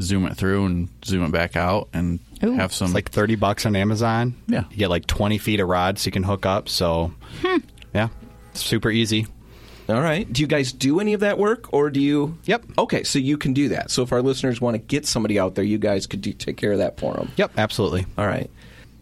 [0.01, 2.53] zoom it through and zoom it back out and Ooh.
[2.53, 2.87] have some.
[2.87, 4.35] It's like thirty bucks on Amazon.
[4.47, 4.65] Yeah.
[4.71, 6.69] you get like twenty feet of rod so you can hook up.
[6.69, 7.13] So,
[7.95, 8.09] yeah,
[8.55, 9.27] super easy.
[9.89, 10.31] All right.
[10.31, 12.37] Do you guys do any of that work, or do you?
[12.45, 12.65] Yep.
[12.79, 13.91] Okay, so you can do that.
[13.91, 16.59] So if our listeners want to get somebody out there, you guys could do, take
[16.59, 17.31] care of that for them.
[17.37, 18.07] Yep, absolutely.
[18.19, 18.51] All right.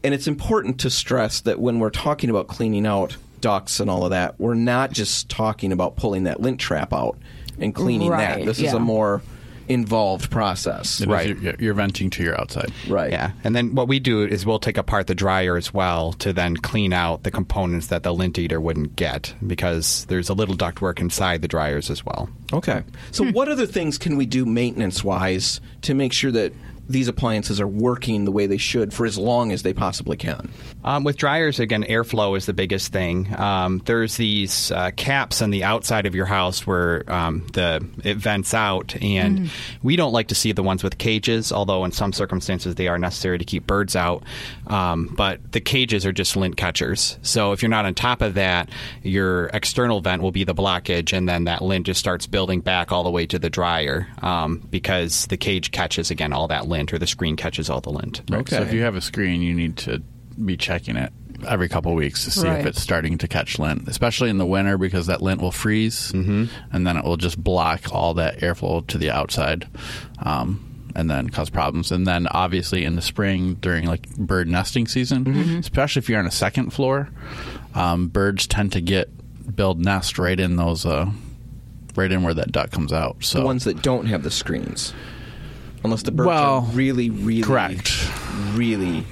[0.04, 4.04] And it's important to stress that when we're talking about cleaning out ducts and all
[4.04, 7.18] of that, we're not just talking about pulling that lint trap out
[7.58, 8.36] and cleaning that.
[8.36, 9.22] Right, This is a more
[9.68, 11.00] involved process.
[11.00, 11.38] it is- right.
[11.38, 12.72] you're, you're venting to your outside.
[12.88, 13.10] Right.
[13.10, 16.32] Yeah, and then what we do is we'll take apart the dryer as well to
[16.32, 20.56] then clean out the components that the lint eater wouldn't get because there's a little
[20.56, 22.28] ductwork inside the dryers as well.
[22.52, 22.82] Okay.
[23.10, 23.30] So, hmm.
[23.32, 26.52] what other things can we do maintenance wise to make sure that
[26.88, 30.50] these appliances are working the way they should for as long as they possibly can?
[30.86, 33.34] Um, with dryers, again, airflow is the biggest thing.
[33.36, 38.18] Um, there's these uh, caps on the outside of your house where um, the it
[38.18, 39.50] vents out, and
[39.82, 41.50] we don't like to see the ones with cages.
[41.50, 44.22] Although in some circumstances they are necessary to keep birds out,
[44.68, 47.18] um, but the cages are just lint catchers.
[47.22, 48.70] So if you're not on top of that,
[49.02, 52.92] your external vent will be the blockage, and then that lint just starts building back
[52.92, 56.92] all the way to the dryer um, because the cage catches again all that lint,
[56.92, 58.22] or the screen catches all the lint.
[58.30, 58.48] Right.
[58.48, 60.00] So if you have a screen, you need to
[60.44, 61.12] be checking it
[61.46, 62.60] every couple of weeks to see Right.
[62.60, 66.10] if it's starting to catch lint, especially in the winter because that lint will freeze
[66.12, 66.44] Mm-hmm.
[66.72, 69.68] and then it will just block all that airflow to the outside.
[70.18, 70.62] Um,
[70.94, 71.92] and then cause problems.
[71.92, 75.56] And then obviously in the spring during like bird nesting season, Mm-hmm.
[75.58, 77.10] especially if you're on a second floor,
[77.74, 79.10] um, birds tend to get
[79.54, 81.10] build nest right in those, uh,
[81.96, 83.16] right in where that duct comes out.
[83.20, 84.94] So The ones that don't have the screens.
[85.84, 87.92] Unless the birds Well, are really, really, correct.
[88.54, 89.04] really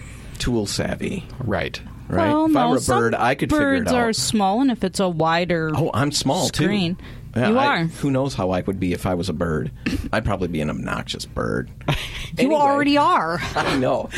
[0.44, 1.24] tool savvy.
[1.38, 1.80] Right.
[2.06, 2.28] Right?
[2.28, 4.70] Well, if no, I were a bird, I could figure it birds are small, and
[4.70, 7.04] if it's a wider Oh, I'm small screen, too.
[7.34, 7.84] Yeah, you I- are.
[7.84, 9.70] Who knows how I would be if I was a bird?
[10.12, 11.70] I'd probably be an obnoxious bird.
[12.36, 13.38] You Anyway, already are.
[13.54, 14.10] I know.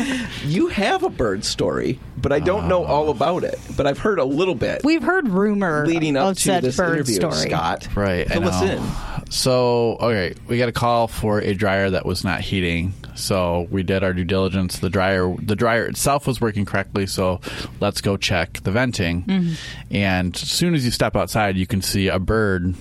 [0.46, 3.10] You have a bird story, but I don't know all ah.
[3.10, 3.60] about it.
[3.76, 6.78] But I've heard a little bit We've heard rumor leading up of to said this
[6.78, 7.34] bird interview, story.
[7.34, 7.88] Scott.
[7.94, 8.30] Right.
[8.30, 8.68] I Fill us know.
[8.68, 8.82] in.
[9.28, 12.94] So, okay, we got a call for a dryer that was not heating.
[13.16, 14.78] So we did our due diligence.
[14.78, 17.06] The dryer, the dryer itself was working correctly.
[17.06, 17.40] So
[17.80, 19.24] let's go check the venting.
[19.24, 19.54] Mm-hmm.
[19.90, 22.74] And as soon as you step outside, you can see a bird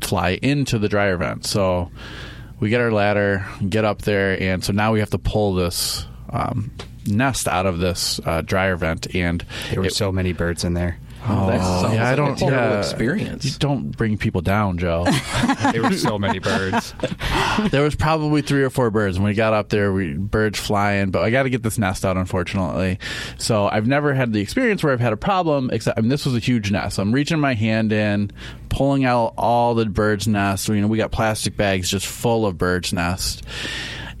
[0.00, 1.44] fly into the dryer vent.
[1.46, 1.90] So
[2.60, 6.06] we get our ladder, get up there, and so now we have to pull this
[6.30, 6.70] um,
[7.06, 9.14] nest out of this uh, dryer vent.
[9.14, 10.98] And There were it- so many birds in there.
[11.26, 12.32] Oh, that sounds yeah, I don't.
[12.32, 13.44] a terrible yeah, experience.
[13.44, 15.06] You don't bring people down, Joe.
[15.72, 16.94] There were so many birds.
[17.70, 19.18] there was probably three or four birds.
[19.18, 22.04] When we got up there, we birds flying, but I got to get this nest
[22.04, 22.98] out, unfortunately.
[23.38, 25.70] So I've never had the experience where I've had a problem.
[25.72, 26.96] Except, I mean, this was a huge nest.
[26.96, 28.30] So I'm reaching my hand in,
[28.70, 30.68] pulling out all the birds' nests.
[30.68, 33.42] You know, we got plastic bags just full of birds' nests.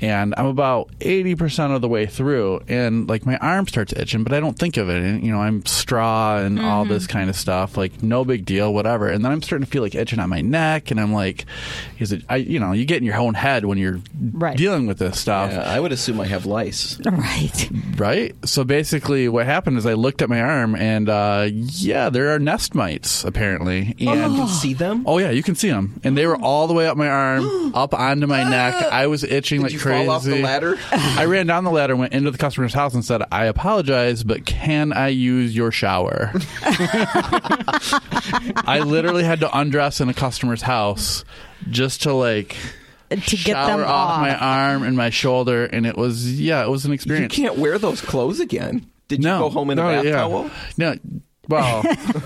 [0.00, 4.24] And I'm about eighty percent of the way through, and like my arm starts itching,
[4.24, 5.02] but I don't think of it.
[5.02, 7.76] And, you know, I'm straw and all this kind of stuff.
[7.76, 9.08] Like no big deal, whatever.
[9.08, 11.44] And then I'm starting to feel like itching on my neck, and I'm like,
[11.98, 12.22] is it?
[12.28, 14.00] I you know, you get in your own head when you're
[14.32, 14.56] Right.
[14.56, 15.50] dealing with this stuff.
[15.52, 16.98] Yeah, I would assume I have lice.
[17.04, 17.70] Right.
[17.96, 18.34] Right.
[18.44, 22.38] So basically, what happened is I looked at my arm, and uh, yeah, there are
[22.38, 23.94] nest mites apparently.
[24.00, 25.02] And You can see them.
[25.06, 27.72] oh yeah, you can see them, and they were all the way up my arm,
[27.74, 28.74] up onto my neck.
[28.92, 30.06] I was itching Did like you crazy.
[30.06, 30.76] fall off the ladder?
[30.92, 34.44] I ran down the ladder, went into the customer's house, and said, "I apologize, but
[34.46, 36.32] can I use your shower?"
[38.66, 41.24] I literally had to undress in a customer's house
[41.70, 42.56] just to like
[43.10, 44.20] To get shower them off off.
[44.20, 47.36] my arm and my shoulder, and it was yeah, it was an experience.
[47.36, 48.86] You can't wear those clothes again.
[49.08, 50.12] Did you no, go home in a no, bath yeah.
[50.12, 50.50] towel?
[50.76, 50.94] No,
[51.48, 51.82] well,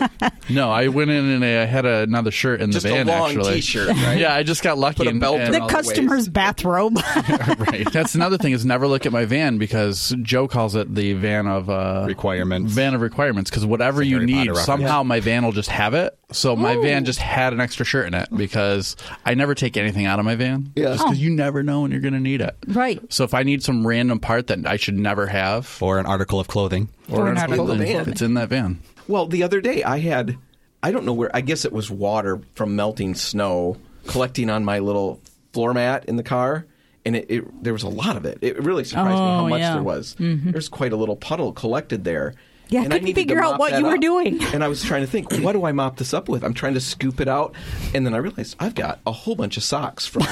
[0.51, 0.71] no.
[0.71, 3.09] I went in and I had another shirt in Just the van.
[3.09, 4.19] a long actually, T-shirt, right?
[4.19, 4.99] Yeah, I just got lucky.
[4.99, 6.97] Put a and- belt and- the around the customer's bathrobe.
[7.59, 7.91] right.
[7.93, 11.47] That's another thing is never look at my van because Joe calls it the van
[11.47, 12.73] of uh, Requirements.
[12.73, 14.67] Van of requirements because whatever you need, Potter reference.
[14.67, 16.19] somehow my van will just have it.
[16.33, 20.07] So my van just had an extra shirt in it because I never take anything
[20.07, 20.73] out of my van.
[20.75, 20.85] Yeah.
[20.95, 22.57] Just because you never know when you're going to need it.
[22.69, 23.01] right.
[23.13, 26.41] So if I need some random part that I should never have, or an article
[26.41, 26.89] of clothing.
[27.11, 28.11] Or an article of clothing.
[28.13, 28.81] it's in that van.
[29.09, 30.37] Well, the other day I had,
[30.83, 34.79] I don't know where, I guess it was water from melting snow collecting on my
[34.81, 35.21] little
[35.53, 36.67] floor mat in the car.
[37.05, 38.39] And it, it there was a lot of it.
[38.43, 39.75] It really surprised me how Oh, much yeah.
[39.75, 40.15] there was.
[40.21, 40.53] Mm-hmm.
[40.53, 42.35] There's quite a little puddle collected there.
[42.69, 44.01] Yeah, I and couldn't needed to figure out what you were up.
[44.01, 44.41] doing.
[44.55, 46.43] And I was trying to think, what do I mop this up with?
[46.45, 47.55] I'm trying to scoop it out,
[47.93, 50.23] and then I realized I've got a whole bunch of socks from.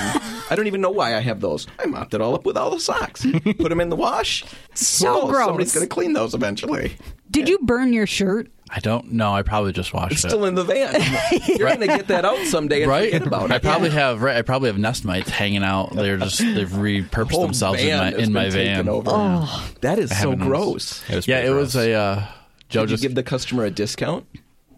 [0.50, 1.66] I don't even know why I have those.
[1.78, 3.24] I mopped it all up with all the socks.
[3.24, 4.44] Put them in the wash.
[4.74, 5.46] So Oh, gross.
[5.46, 6.96] Somebody's going to clean those eventually.
[7.30, 8.50] Did you burn your shirt?
[8.72, 9.32] I don't know.
[9.32, 10.28] I probably just washed It's it.
[10.28, 10.94] still in the van.
[11.46, 13.10] You're going to get that out someday and right?
[13.12, 13.52] forget about it.
[13.52, 14.36] I probably have right.
[14.36, 15.92] I probably have nest mites hanging out.
[15.94, 18.88] They're just they've repurposed Whole themselves in my has in my been taken van.
[18.88, 19.46] Over.
[19.80, 21.02] That is so haven't gross.
[21.10, 22.26] It was Yeah, pretty it was a uh,
[22.68, 23.02] Joe Did you just.
[23.02, 24.24] give the customer a discount?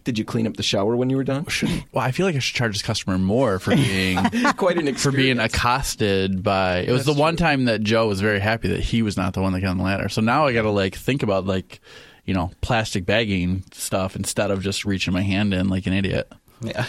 [0.03, 1.45] Did you clean up the shower when you were done?
[1.91, 4.17] well, I feel like I should charge this customer more for being
[4.57, 5.01] Quite an experience.
[5.03, 6.79] for being accosted by.
[6.79, 9.33] It was That's the one time that Joe was very happy that he was not
[9.33, 10.09] the one that got on the ladder.
[10.09, 11.79] So now I got to like think about like
[12.25, 16.31] you know plastic bagging stuff instead of just reaching my hand in like an idiot.
[16.61, 16.85] yeah.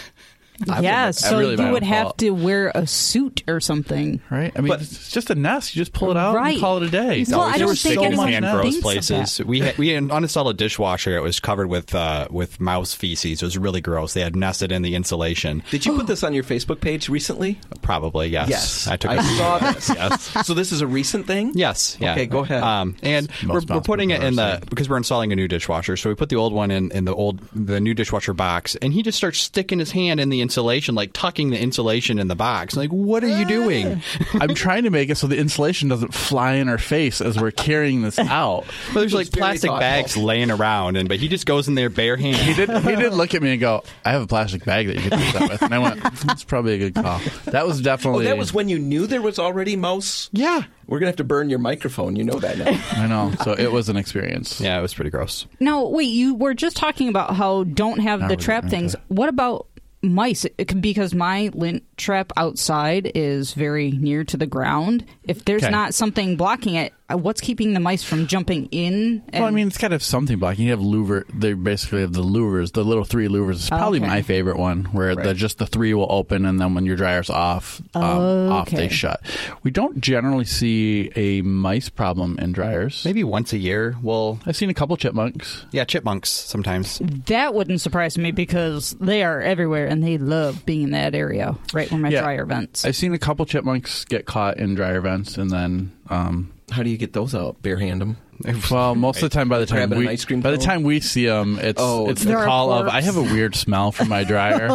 [0.80, 2.18] Yeah, been- so really you would have fault.
[2.18, 4.20] to wear a suit or something.
[4.30, 4.52] Right?
[4.56, 5.74] I mean, But- it's just a nest.
[5.74, 6.52] You just pull it out Right.
[6.52, 7.24] and call it a day.
[7.28, 9.40] Well, I there don't were think so anyone many gross thinks places.
[9.44, 11.16] We had, we had uninstalled a dishwasher.
[11.16, 13.42] It was covered with uh, with mouse feces.
[13.42, 14.14] It was really gross.
[14.14, 15.62] They had nested in the insulation.
[15.70, 17.58] Did you put this on your Facebook page recently?
[17.82, 18.48] Probably yes.
[18.48, 19.10] Yes, I took.
[19.10, 19.88] I a- saw this.
[19.94, 20.46] yes.
[20.46, 21.52] So this is a recent thing?
[21.54, 21.96] Yes.
[22.00, 22.12] Yeah.
[22.12, 22.62] Okay, go ahead.
[22.62, 25.96] Um, and we're, we're putting it in the possible because we're installing a new dishwasher.
[25.96, 28.92] So we put the old one in, in the old the new dishwasher box, and
[28.92, 32.36] he just starts sticking his hand in the insulation, like tucking the insulation in the
[32.36, 32.76] box.
[32.76, 34.00] Like, what are you doing?
[34.04, 34.38] Ah.
[34.40, 37.50] I'm trying to make it so the insulation doesn't fly in our face as we're
[37.50, 38.66] carrying this out.
[38.92, 42.16] But there's like plastic bags laying around, and but he just goes in there bare
[42.16, 42.68] He did.
[42.68, 45.18] He did look at me and go, "I have a plastic bag that you could
[45.18, 47.82] do that with." And I went, mm, "That's probably a good call." That was Oh,
[47.82, 48.24] definitely.
[48.26, 50.28] that was when you knew there was already mouse?
[50.32, 50.62] yeah.
[50.86, 52.14] We're going to have to burn your microphone.
[52.14, 52.78] You know that now.
[52.92, 53.32] I know.
[53.42, 54.60] So it was an experience.
[54.60, 55.46] Yeah, it was pretty gross.
[55.58, 58.70] No, wait, you were just talking about how don't have the really, trap okay.
[58.70, 58.96] things.
[59.08, 59.66] What about
[60.04, 60.44] mice?
[60.44, 65.04] It because my lint trap outside is very near to the ground.
[65.24, 65.70] If there's Okay.
[65.72, 69.22] not something blocking it, what's keeping the mice from jumping in?
[69.32, 70.64] Well, I mean, it's got to have something blocking.
[70.64, 71.24] You have louver.
[71.32, 73.56] They basically have the louvers, the little three louvers.
[73.56, 74.08] It's probably Okay.
[74.08, 77.28] my favorite one, where the, just the three will open, and then when your dryer's
[77.30, 79.20] off, um, off they shut.
[79.62, 83.04] We don't generally see a mice problem in dryers.
[83.04, 85.66] Maybe once a year, we'll I've seen a couple chipmunks.
[85.72, 87.00] yeah chipmunks sometimes.
[87.26, 91.54] that wouldn't surprise me because they are everywhere and they love being in that area,
[91.72, 92.22] right where my Yeah.
[92.22, 92.84] dryer vents.
[92.84, 95.92] I've seen a couple chipmunks get caught in dryer vents, and then.
[96.08, 97.62] Um, How do you get those out?
[97.62, 98.16] Barehand them?
[98.70, 100.56] Well, most of the time, by the time Grabbing we an ice cream by the
[100.56, 100.66] cone?
[100.66, 102.94] time we see them, it's Oh, it's They're the a call of corpse.
[102.94, 104.68] I have a weird smell from my dryer,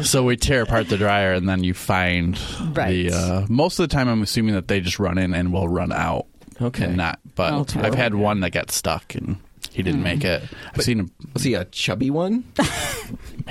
[0.04, 2.38] so we tear apart the dryer and then you find
[2.76, 3.10] Right.
[3.10, 3.10] the.
[3.12, 5.90] Uh, most of the time, I'm assuming that they just run in and will run
[5.92, 6.26] out.
[6.62, 6.84] Okay.
[6.84, 7.18] and not.
[7.34, 7.80] But Okay.
[7.80, 9.38] I've had one that got stuck and
[9.74, 10.04] he didn't Hmm.
[10.04, 10.42] make it.
[10.72, 11.10] I've seen him.
[11.34, 12.44] Was he a chubby one?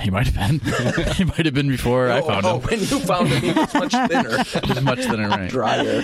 [0.00, 0.58] He might have been.
[1.14, 2.62] he might have been before I found oh, him.
[2.68, 4.42] when you found him, he was much thinner.
[4.64, 5.48] He's much thinner, right?
[5.48, 6.02] Dryer.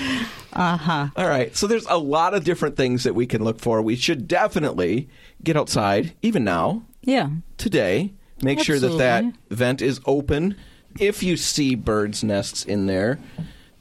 [0.52, 1.08] Uh huh.
[1.16, 1.54] All right.
[1.56, 3.82] So there's a lot of different things that we can look for.
[3.82, 5.08] We should definitely
[5.42, 7.30] get outside, even now, yeah.
[7.58, 8.12] today.
[8.42, 10.54] Make sure that that vent is open.
[11.00, 13.18] If you see birds' nests in there,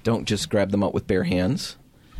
[0.04, 1.76] don't just grab them out with bare hands.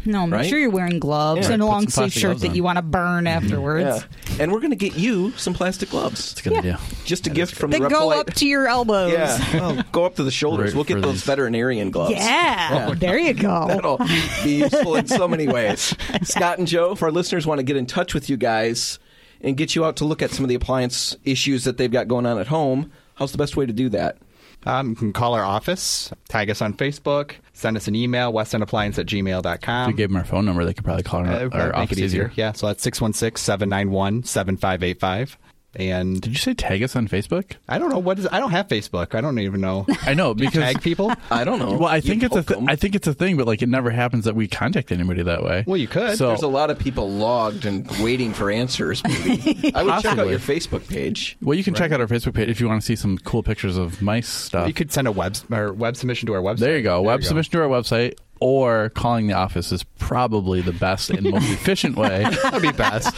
[0.06, 0.50] No, make right?
[0.50, 3.26] sure you're wearing gloves Yeah, and a long sleeve shirt that you want to burn
[3.26, 3.28] mm-hmm.
[3.28, 4.06] afterwards.
[4.28, 4.36] Yeah.
[4.40, 6.32] And we're going to get you some plastic gloves.
[6.32, 6.80] It's a good idea.
[7.04, 9.12] Just a gift from That the go up to your elbows.
[9.12, 10.68] Yeah, well, go up to the shoulders.
[10.68, 12.16] Right we'll get those these- veterinarian gloves.
[12.16, 13.68] Yeah, oh, there you go.
[13.68, 13.98] That'll
[14.44, 15.96] be useful in so many ways.
[16.24, 19.00] Scott and Joe, if our listeners want to get in touch with you guys
[19.42, 22.08] and get you out to look at some of the appliance issues that they've got
[22.08, 24.18] going on at home, how's the best way to do that?
[24.66, 29.00] Um, you can call our office, tag us on Facebook, send us an email, westendappliance
[29.00, 29.90] at gmail.com.
[29.90, 31.76] If we gave them our phone number, they could probably call our, Uh, our make
[31.76, 32.32] office it easier.
[32.36, 35.38] Yeah, so that's 616 791 7585.
[35.80, 37.54] And Did you say tag us on Facebook?
[37.70, 38.28] I don't know what is.
[38.30, 39.16] I don't have Facebook.
[39.16, 39.86] I don't even know.
[40.02, 41.12] I know because Tag people?
[41.32, 41.78] I don't know.
[41.78, 43.62] Well, I You think it's a poke th- I think it's a thing, but like
[43.62, 45.64] it never happens that we contact anybody that way.
[45.66, 46.18] Well, you could.
[46.18, 49.02] So There's a lot of people logged and waiting for answers.
[49.06, 49.72] Maybe.
[49.76, 51.38] I would check out your Facebook page.
[51.42, 53.42] well, you can check out our Facebook page if you want to see some cool
[53.42, 54.68] pictures of mice stuff.
[54.68, 56.60] You could send a web or web submission to our website.
[56.60, 57.02] there you go.
[57.02, 61.30] Web you submission to our website or calling the office is probably the best and
[61.30, 62.24] most efficient way.
[62.24, 63.16] That'd be best.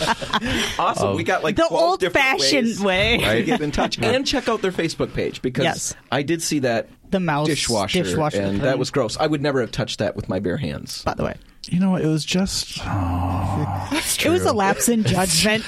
[0.80, 1.16] Awesome.
[1.16, 3.18] we got like The old-fashioned ways way.
[3.40, 5.96] to get in touch and check out their Facebook page because Yes.
[6.12, 8.62] I did see that The mouse dishwasher, dishwasher and thing.
[8.64, 9.18] that was gross.
[9.18, 11.04] I would never have touched that with my bare hands.
[11.04, 11.36] By the way,
[11.72, 12.80] You know, what, it was just.
[12.84, 15.64] Oh, it was a lapse in judgment.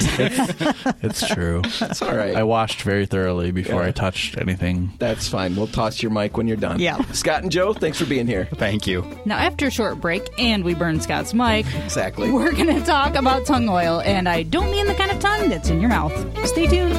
[1.01, 1.61] it's true.
[1.79, 2.35] That's all right.
[2.35, 3.87] I washed very thoroughly before Yeah.
[3.87, 4.91] I touched anything.
[4.99, 5.55] That's fine.
[5.55, 6.81] We'll toss your mic when you're done.
[6.81, 7.01] Yeah.
[7.13, 8.49] Scott and Joe, thanks for being here.
[8.55, 9.05] Thank you.
[9.25, 12.29] now, after a short break, and we burn Scott's mic, Exactly.
[12.31, 15.47] we're going to talk about tung oil, and I don't mean the kind of tongue
[15.47, 16.13] that's in your mouth.
[16.45, 16.93] Stay tuned.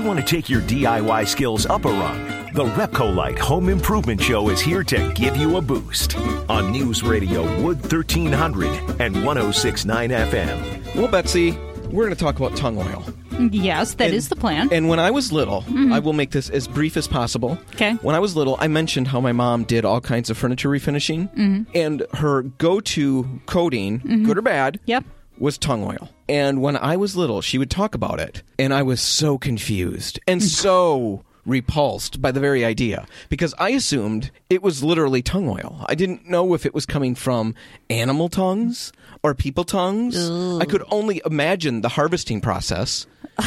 [0.00, 4.48] You want to take your DIY skills up a rung, the Repcolite Home Improvement Show
[4.48, 6.16] is here to give you a boost
[6.48, 10.94] on News Radio Wood 1300 and 1069 FM.
[10.96, 11.50] Well, Betsy,
[11.90, 13.04] we're going to talk about tung oil.
[13.52, 14.68] Yes, that is And- the plan.
[14.72, 17.50] And when I was little, I will make this as brief as possible.
[17.56, 17.74] Mm-hmm.
[17.74, 17.92] Okay.
[18.00, 21.28] When I was little, I mentioned how my mom did all kinds of furniture refinishing,
[21.36, 21.70] Mm-hmm.
[21.76, 25.04] and her go-to coating, good or bad, Yep.
[25.40, 26.10] Was tung oil.
[26.28, 30.20] And when I was little, she would talk about it, and I was so confused
[30.28, 35.84] and so repulsed by the very idea because I assumed it was literally tongue oil.
[35.88, 37.54] I didn't know if it was coming from
[37.88, 38.92] animal tongues
[39.22, 40.16] or people tongues.
[40.60, 43.06] I could only imagine the harvesting process.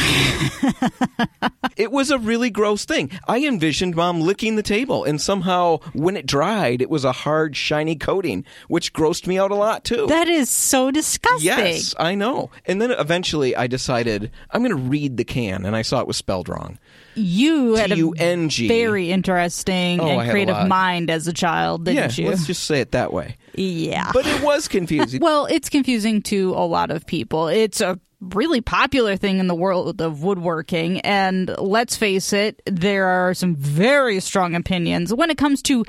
[1.77, 3.11] it was a really gross thing.
[3.27, 7.55] I envisioned mom licking the table, and somehow when it dried, it was a hard,
[7.55, 10.07] shiny coating, which grossed me out a lot too.
[10.07, 11.45] that is so disgusting.
[11.45, 12.49] Yes, I know.
[12.65, 16.07] And then eventually I decided I'm going to read the can, and I saw it
[16.07, 16.79] was spelled wrong.
[17.15, 18.67] You had a T-U-N-G.
[18.67, 22.29] very interesting Oh, and creative mind as a child, didn't yeah, you?
[22.29, 23.37] let's just say it that way.
[23.55, 24.11] Yeah.
[24.13, 25.21] But it was confusing.
[25.23, 27.47] Well, it's confusing to a lot of people.
[27.47, 31.01] It's a really popular thing in the world of woodworking.
[31.01, 35.83] And let's face it, there are some very strong opinions when it comes to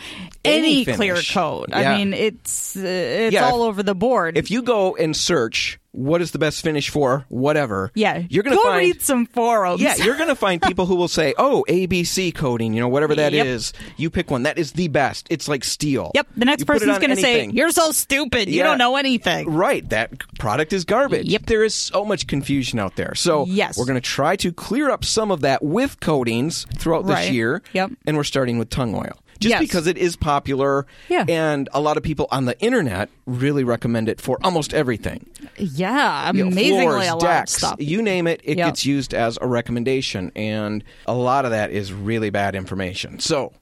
[0.44, 1.66] any, Any clear coat.
[1.70, 1.92] Yeah.
[1.92, 4.36] I mean, it's uh, it's Yeah, all if- over the board.
[4.36, 8.50] if you go and search what is the best finish for whatever, yeah, you're to
[8.50, 9.80] go find read some forums.
[9.80, 13.14] Yeah, you're going to find people who will say, "Oh, ABC coating, you know, whatever
[13.14, 13.72] that is.
[13.78, 13.90] Yep.
[13.96, 14.42] You pick one.
[14.42, 15.26] That is the best.
[15.30, 16.26] It's like steel." Yep.
[16.36, 17.56] The next You person's going to say, anything.
[17.56, 18.48] "You're so stupid.
[18.48, 21.26] You don't know anything." Right, that product is garbage.
[21.28, 21.46] Yep.
[21.46, 23.14] There is so much confusion out there.
[23.14, 23.78] So Yes.
[23.78, 27.62] we're going to try to clear up some of that with coatings throughout this year.
[27.72, 27.92] Yep.
[28.06, 29.18] And we're starting with tung oil.
[29.40, 29.60] Just Yes.
[29.60, 31.24] because it is popular Yeah.
[31.28, 35.26] and a lot of people on the internet really recommend it for almost everything.
[35.58, 37.76] Yeah, You know, amazingly floors, a lot decks, of stuff.
[37.78, 38.66] You name it, it Yep.
[38.68, 40.30] gets used as a recommendation.
[40.36, 43.18] And a lot of that is really bad information.
[43.18, 43.52] So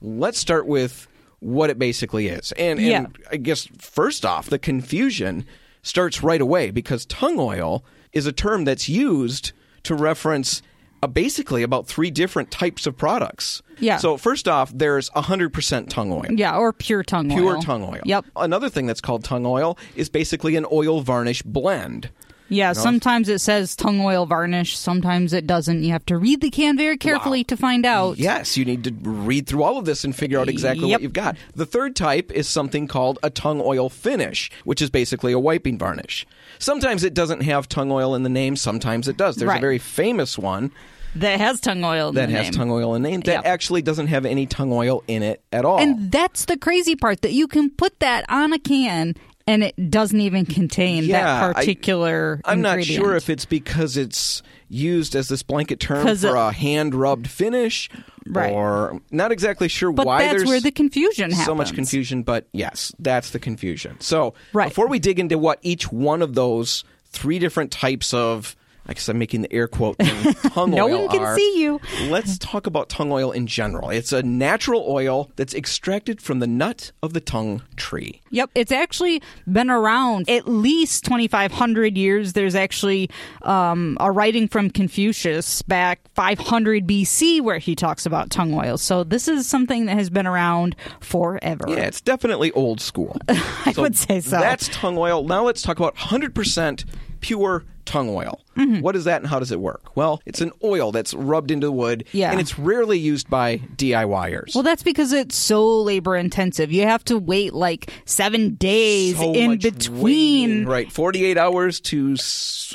[0.00, 1.06] let's start with
[1.40, 2.52] what it basically is.
[2.52, 3.06] And, and Yeah.
[3.30, 5.44] I guess first off, the confusion
[5.82, 9.52] starts right away because tung oil is a term that's used
[9.84, 10.62] to reference
[11.02, 13.62] uh, basically about three different types of products.
[13.80, 13.98] Yeah.
[13.98, 16.26] So first off, there's 100% tung oil.
[16.30, 17.38] yeah, or pure tung oil.
[17.38, 18.00] Pure tung oil.
[18.04, 18.24] Yep.
[18.36, 22.10] Another thing that's called tung oil is basically an oil varnish blend.
[22.50, 25.82] Yeah, sometimes it says tung oil varnish, sometimes it doesn't.
[25.82, 28.18] You have to read the can very carefully to find out.
[28.18, 30.96] Yes, you need to read through all of this and figure out exactly Yep.
[30.96, 31.36] what you've got.
[31.54, 35.76] The third type is something called a tung oil finish, which is basically a wiping
[35.78, 36.26] varnish.
[36.58, 39.36] Sometimes it doesn't have tung oil in the name, sometimes it does.
[39.36, 40.70] There's a very famous one
[41.16, 42.52] That has tung oil in that the has name.
[42.52, 43.46] tung oil in name that Yep.
[43.46, 45.78] actually doesn't have any tung oil in it at all.
[45.80, 49.14] And that's the crazy part that you can put that on a can
[49.48, 54.42] and it doesn't even contain Yeah, that particular I'm not sure if it's because it's
[54.68, 57.88] used as this blanket term for it- a hand rubbed finish,
[58.26, 58.52] Right.
[58.52, 61.46] or not exactly sure But why that's there's where the confusion happens.
[61.46, 62.22] so much confusion.
[62.22, 63.96] But yes, that's the confusion.
[64.00, 64.68] So Right.
[64.68, 68.54] before we dig into what each one of those three different types of
[68.88, 71.60] I guess I'm making the air quote thing, tung No oil one can are, see
[71.60, 71.78] you.
[72.08, 73.90] Let's talk about tung oil in general.
[73.90, 78.22] It's a natural oil that's extracted from the nut of the tung tree.
[78.30, 82.32] Yep, it's actually been around at least 2,500 years.
[82.32, 83.10] There's actually
[83.42, 88.78] um, a writing from Confucius back 500 BC where he talks about tung oil.
[88.78, 91.66] So this is something that has been around forever.
[91.68, 93.18] Yeah, it's definitely old school.
[93.28, 94.38] I would say so.
[94.38, 95.24] That's tung oil.
[95.24, 96.84] Now let's talk about 100%
[97.20, 98.40] pure tung oil.
[98.58, 98.80] Mm-hmm.
[98.80, 99.96] What is that and how does it work?
[99.96, 102.30] Well, it's an oil that's rubbed into the wood Yeah.
[102.32, 104.54] and it's rarely used by DIYers.
[104.54, 106.70] Well, that's because it's so labor intensive.
[106.72, 110.00] You have to wait like seven days So in between.
[110.02, 112.16] waiting, right 48 hours to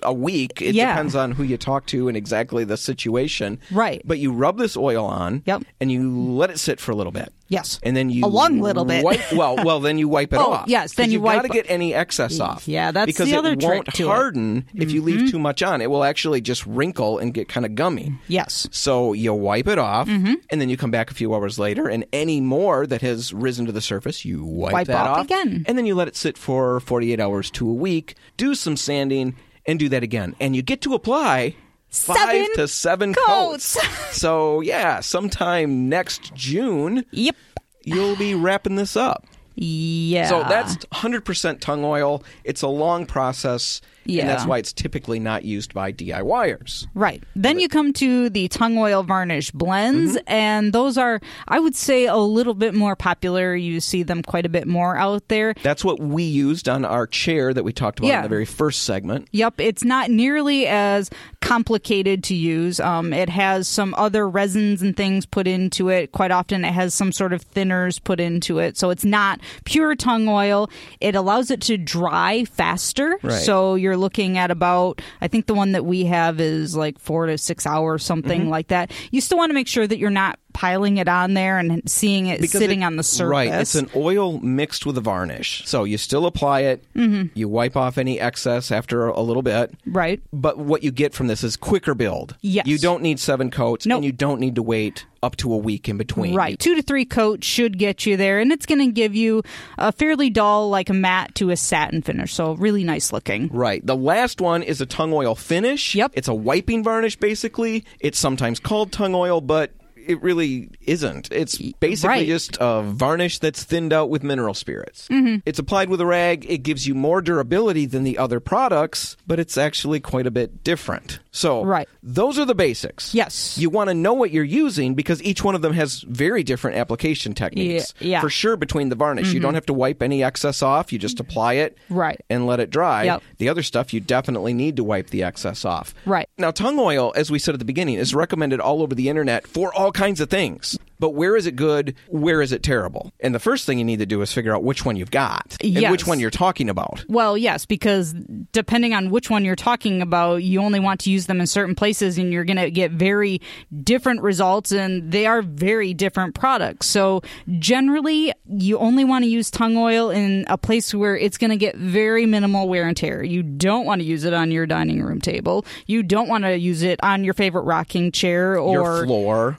[0.03, 0.93] a week it Yeah.
[0.93, 4.01] depends on who you talk to and exactly the situation Right.
[4.05, 5.63] but you rub this oil on Yep.
[5.79, 7.79] and you let it sit for a little bit Yes.
[7.83, 9.03] and then you A long little bit.
[9.03, 11.47] wipe, well well then you wipe it Oh, off yes, then you you've Got to
[11.49, 13.95] get any excess off Yeah, that's because the it other trick won't to it.
[14.05, 14.07] Mm-hmm.
[14.09, 17.65] harden if you leave too much on it will actually just wrinkle and get kind
[17.65, 18.67] of gummy Yes.
[18.71, 20.33] so you wipe it off, Mm-hmm.
[20.49, 23.65] and then you come back a few hours later, and any more that has risen
[23.65, 25.63] to the surface, you wipe, Wipe that off off again.
[25.67, 28.15] and then you let it sit for 48 hours to a week.
[28.37, 31.55] Do some sanding, and do that again, and you get to apply.
[31.89, 33.75] Five Seven to seven coats.
[33.75, 34.17] coats.
[34.19, 37.35] so yeah, sometime next June Yep.
[37.83, 39.25] you'll be wrapping this up.
[39.55, 40.27] Yeah.
[40.27, 42.23] So that's 100% tung oil.
[42.43, 44.21] It's a long process, Yeah.
[44.21, 46.87] and that's why it's typically not used by DIYers.
[46.93, 47.23] Right.
[47.35, 50.17] Then you come to the tung oil varnish blends, Mm-hmm.
[50.27, 53.55] and those are, I would say, a little bit more popular.
[53.55, 55.53] You see them quite a bit more out there.
[55.63, 58.17] That's what we used on our chair that we talked about Yeah.
[58.17, 59.27] in the very first segment.
[59.31, 61.09] Yep, it's not nearly as
[61.43, 62.79] complicated to use.
[62.79, 66.11] Um, it has some other resins and things put into it.
[66.11, 68.77] Quite often, it has some sort of thinners put into it.
[68.77, 70.69] So it's not pure tung oil.
[71.01, 73.19] It allows it to dry faster.
[73.21, 73.33] Right.
[73.43, 77.25] So you're looking at about, I think the one that we have is like four
[77.27, 78.49] to six hours, something Mm-hmm.
[78.49, 78.91] like that.
[79.11, 82.27] You still want to make sure that you're not piling it on there and seeing
[82.27, 83.29] it Because sitting it- on the surface.
[83.31, 83.53] Right.
[83.53, 85.63] It's an oil mixed with a varnish.
[85.65, 87.37] So you still apply it, Mm-hmm.
[87.37, 89.71] you wipe off any excess after a little bit.
[89.85, 90.21] right.
[90.31, 92.35] But what you get from this is quicker build.
[92.41, 92.67] Yes.
[92.67, 93.97] You don't need seven coats, Nope.
[93.97, 96.35] and you don't need to wait up to a week in between.
[96.35, 96.59] Right.
[96.59, 99.41] Two to three coats should get you there, and it's going to give you
[99.77, 102.33] a fairly dull, like a matte to a satin finish.
[102.33, 103.47] So really nice looking.
[103.47, 103.85] Right.
[103.85, 105.95] The last one is a tung oil finish.
[105.95, 106.11] Yep.
[106.15, 107.85] It's a wiping varnish, basically.
[108.01, 109.71] It's sometimes called tung oil, but
[110.05, 111.29] it really isn't.
[111.31, 112.27] It's basically Right.
[112.27, 115.07] just a varnish that's thinned out with mineral spirits.
[115.09, 115.37] Mm-hmm.
[115.45, 116.45] It's applied with a rag.
[116.49, 120.63] It gives you more durability than the other products, but it's actually quite a bit
[120.63, 121.19] different.
[121.31, 121.87] So, Right.
[122.03, 123.13] those are the basics.
[123.15, 123.57] Yes.
[123.57, 126.77] You want to know what you're using because each one of them has very different
[126.77, 127.93] application techniques.
[127.99, 128.21] Yeah, yeah.
[128.21, 129.33] For sure, between the varnish.
[129.33, 130.93] You don't have to wipe any excess off.
[130.93, 132.19] You just apply it Right.
[132.29, 133.03] and let it dry.
[133.05, 133.23] Yep.
[133.39, 135.95] The other stuff you definitely need to wipe the excess off.
[136.05, 136.27] Right.
[136.37, 139.47] Now, tung oil, as we said at the beginning, is recommended all over the internet
[139.47, 140.77] for all kinds of things.
[140.99, 141.95] But where is it good?
[142.07, 143.11] Where is it terrible?
[143.19, 145.57] And the first thing you need to do is figure out which one you've got
[145.59, 145.91] and Yes.
[145.91, 147.03] which one you're talking about.
[147.09, 148.13] Well, yes, because
[148.53, 151.75] depending on which one you're talking about, you only want to use them in certain
[151.75, 153.41] places and you're going to get very
[153.83, 156.87] different results and they are very different products.
[156.87, 157.21] So,
[157.59, 161.57] generally, you only want to use tung oil in a place where it's going to
[161.57, 163.23] get very minimal wear and tear.
[163.23, 165.65] You don't want to use it on your dining room table.
[165.85, 169.57] You don't want to use it on your favorite rocking chair or your floor.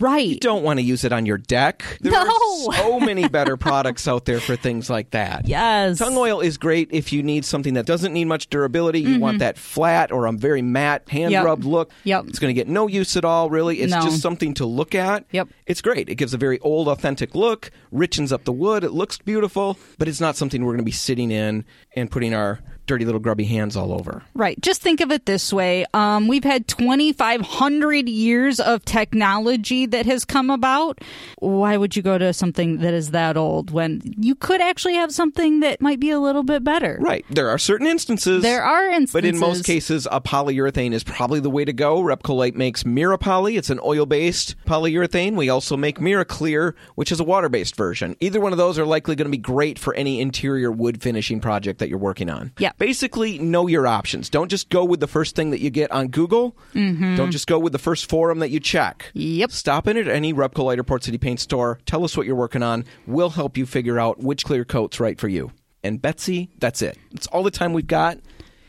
[0.00, 0.26] Right.
[0.28, 1.84] You don't want to use it on your deck.
[2.00, 2.18] There No.
[2.20, 5.46] are so many better products out there for things like that.
[5.54, 5.98] Yes.
[5.98, 9.00] Tung oil is great if you need something that doesn't need much durability.
[9.00, 11.32] You want that flat or a very matte hand Mm-hmm.
[11.32, 11.44] Yep.
[11.44, 11.90] rubbed look.
[12.04, 12.24] Yep.
[12.28, 13.80] It's going to get no use at all, really.
[13.80, 14.00] It's No.
[14.02, 15.24] just something to look at.
[15.32, 15.48] Yep.
[15.66, 16.08] It's great.
[16.08, 18.84] It gives a very old, authentic look, richens up the wood.
[18.84, 21.64] It looks beautiful, but it's not something we're going to be sitting in
[21.96, 24.22] and putting our dirty little grubby hands all over.
[24.34, 24.60] Right.
[24.60, 25.84] Just think of it this way.
[25.94, 31.00] Um, we've had 2,500 years of technology that has come about.
[31.38, 35.12] Why would you go to something that is that old when you could actually have
[35.12, 36.98] something that might be a little bit better?
[37.00, 37.24] Right.
[37.30, 38.42] There are certain instances.
[38.42, 39.12] There are instances.
[39.12, 42.00] But in most cases, a polyurethane is probably the way to go.
[42.00, 43.56] Repcolite makes Mirapoly.
[43.56, 45.36] It's an oil-based polyurethane.
[45.36, 48.16] We also make Miraclear, which is a water-based version.
[48.20, 51.40] Either one of those are likely going to be great for any interior wood finishing
[51.40, 52.52] project that you're working on.
[52.58, 52.72] Yeah.
[52.78, 54.28] Basically, know your options.
[54.28, 56.56] Don't just go with the first thing that you get on Google.
[56.74, 57.16] Mm-hmm.
[57.16, 59.10] Don't just go with the first forum that you check.
[59.14, 59.52] Yep.
[59.52, 61.78] Stop in at any Repcolite or Port City Paint store.
[61.86, 62.84] Tell us what you're working on.
[63.06, 65.52] We'll help you figure out which clear coat's right for you.
[65.82, 66.98] And Betsy, that's it.
[67.12, 68.18] It's all the time we've got.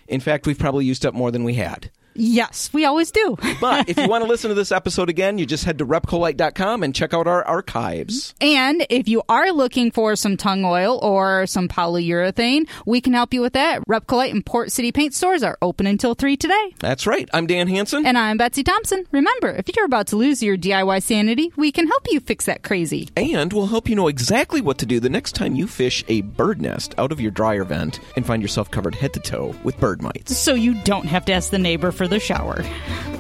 [0.08, 1.90] In fact, we've probably used up more than we had.
[2.16, 3.38] Yes, we always do.
[3.62, 6.84] But if you want to listen to this episode again, you just head to repcolite.com
[6.84, 8.36] and check out our archives.
[8.42, 13.34] And if you are looking for some tung oil or some polyurethane, we can help
[13.34, 13.82] you with that.
[13.88, 16.76] Repcolite and Port City paint stores are open until 3 today.
[16.80, 17.30] That's right.
[17.34, 18.06] I'm Dan Hanson.
[18.06, 19.06] And I'm Betsy Thompson.
[19.12, 22.62] Remember, if you're about to lose your DIY sanity, we can help you fix that
[22.62, 23.10] crazy.
[23.16, 26.22] And we'll help you know exactly what to do the next time you fish a
[26.22, 29.80] bird nest out of your dryer vent and find yourself covered head to toe with
[29.80, 30.38] bird mites.
[30.38, 32.64] So you don't have to ask the neighbor for the shower.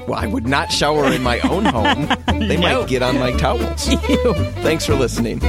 [0.08, 2.08] Well, I would not shower in my own home.
[2.48, 2.82] They No.
[2.82, 3.86] might get on my towels.
[4.62, 5.40] Thanks for listening.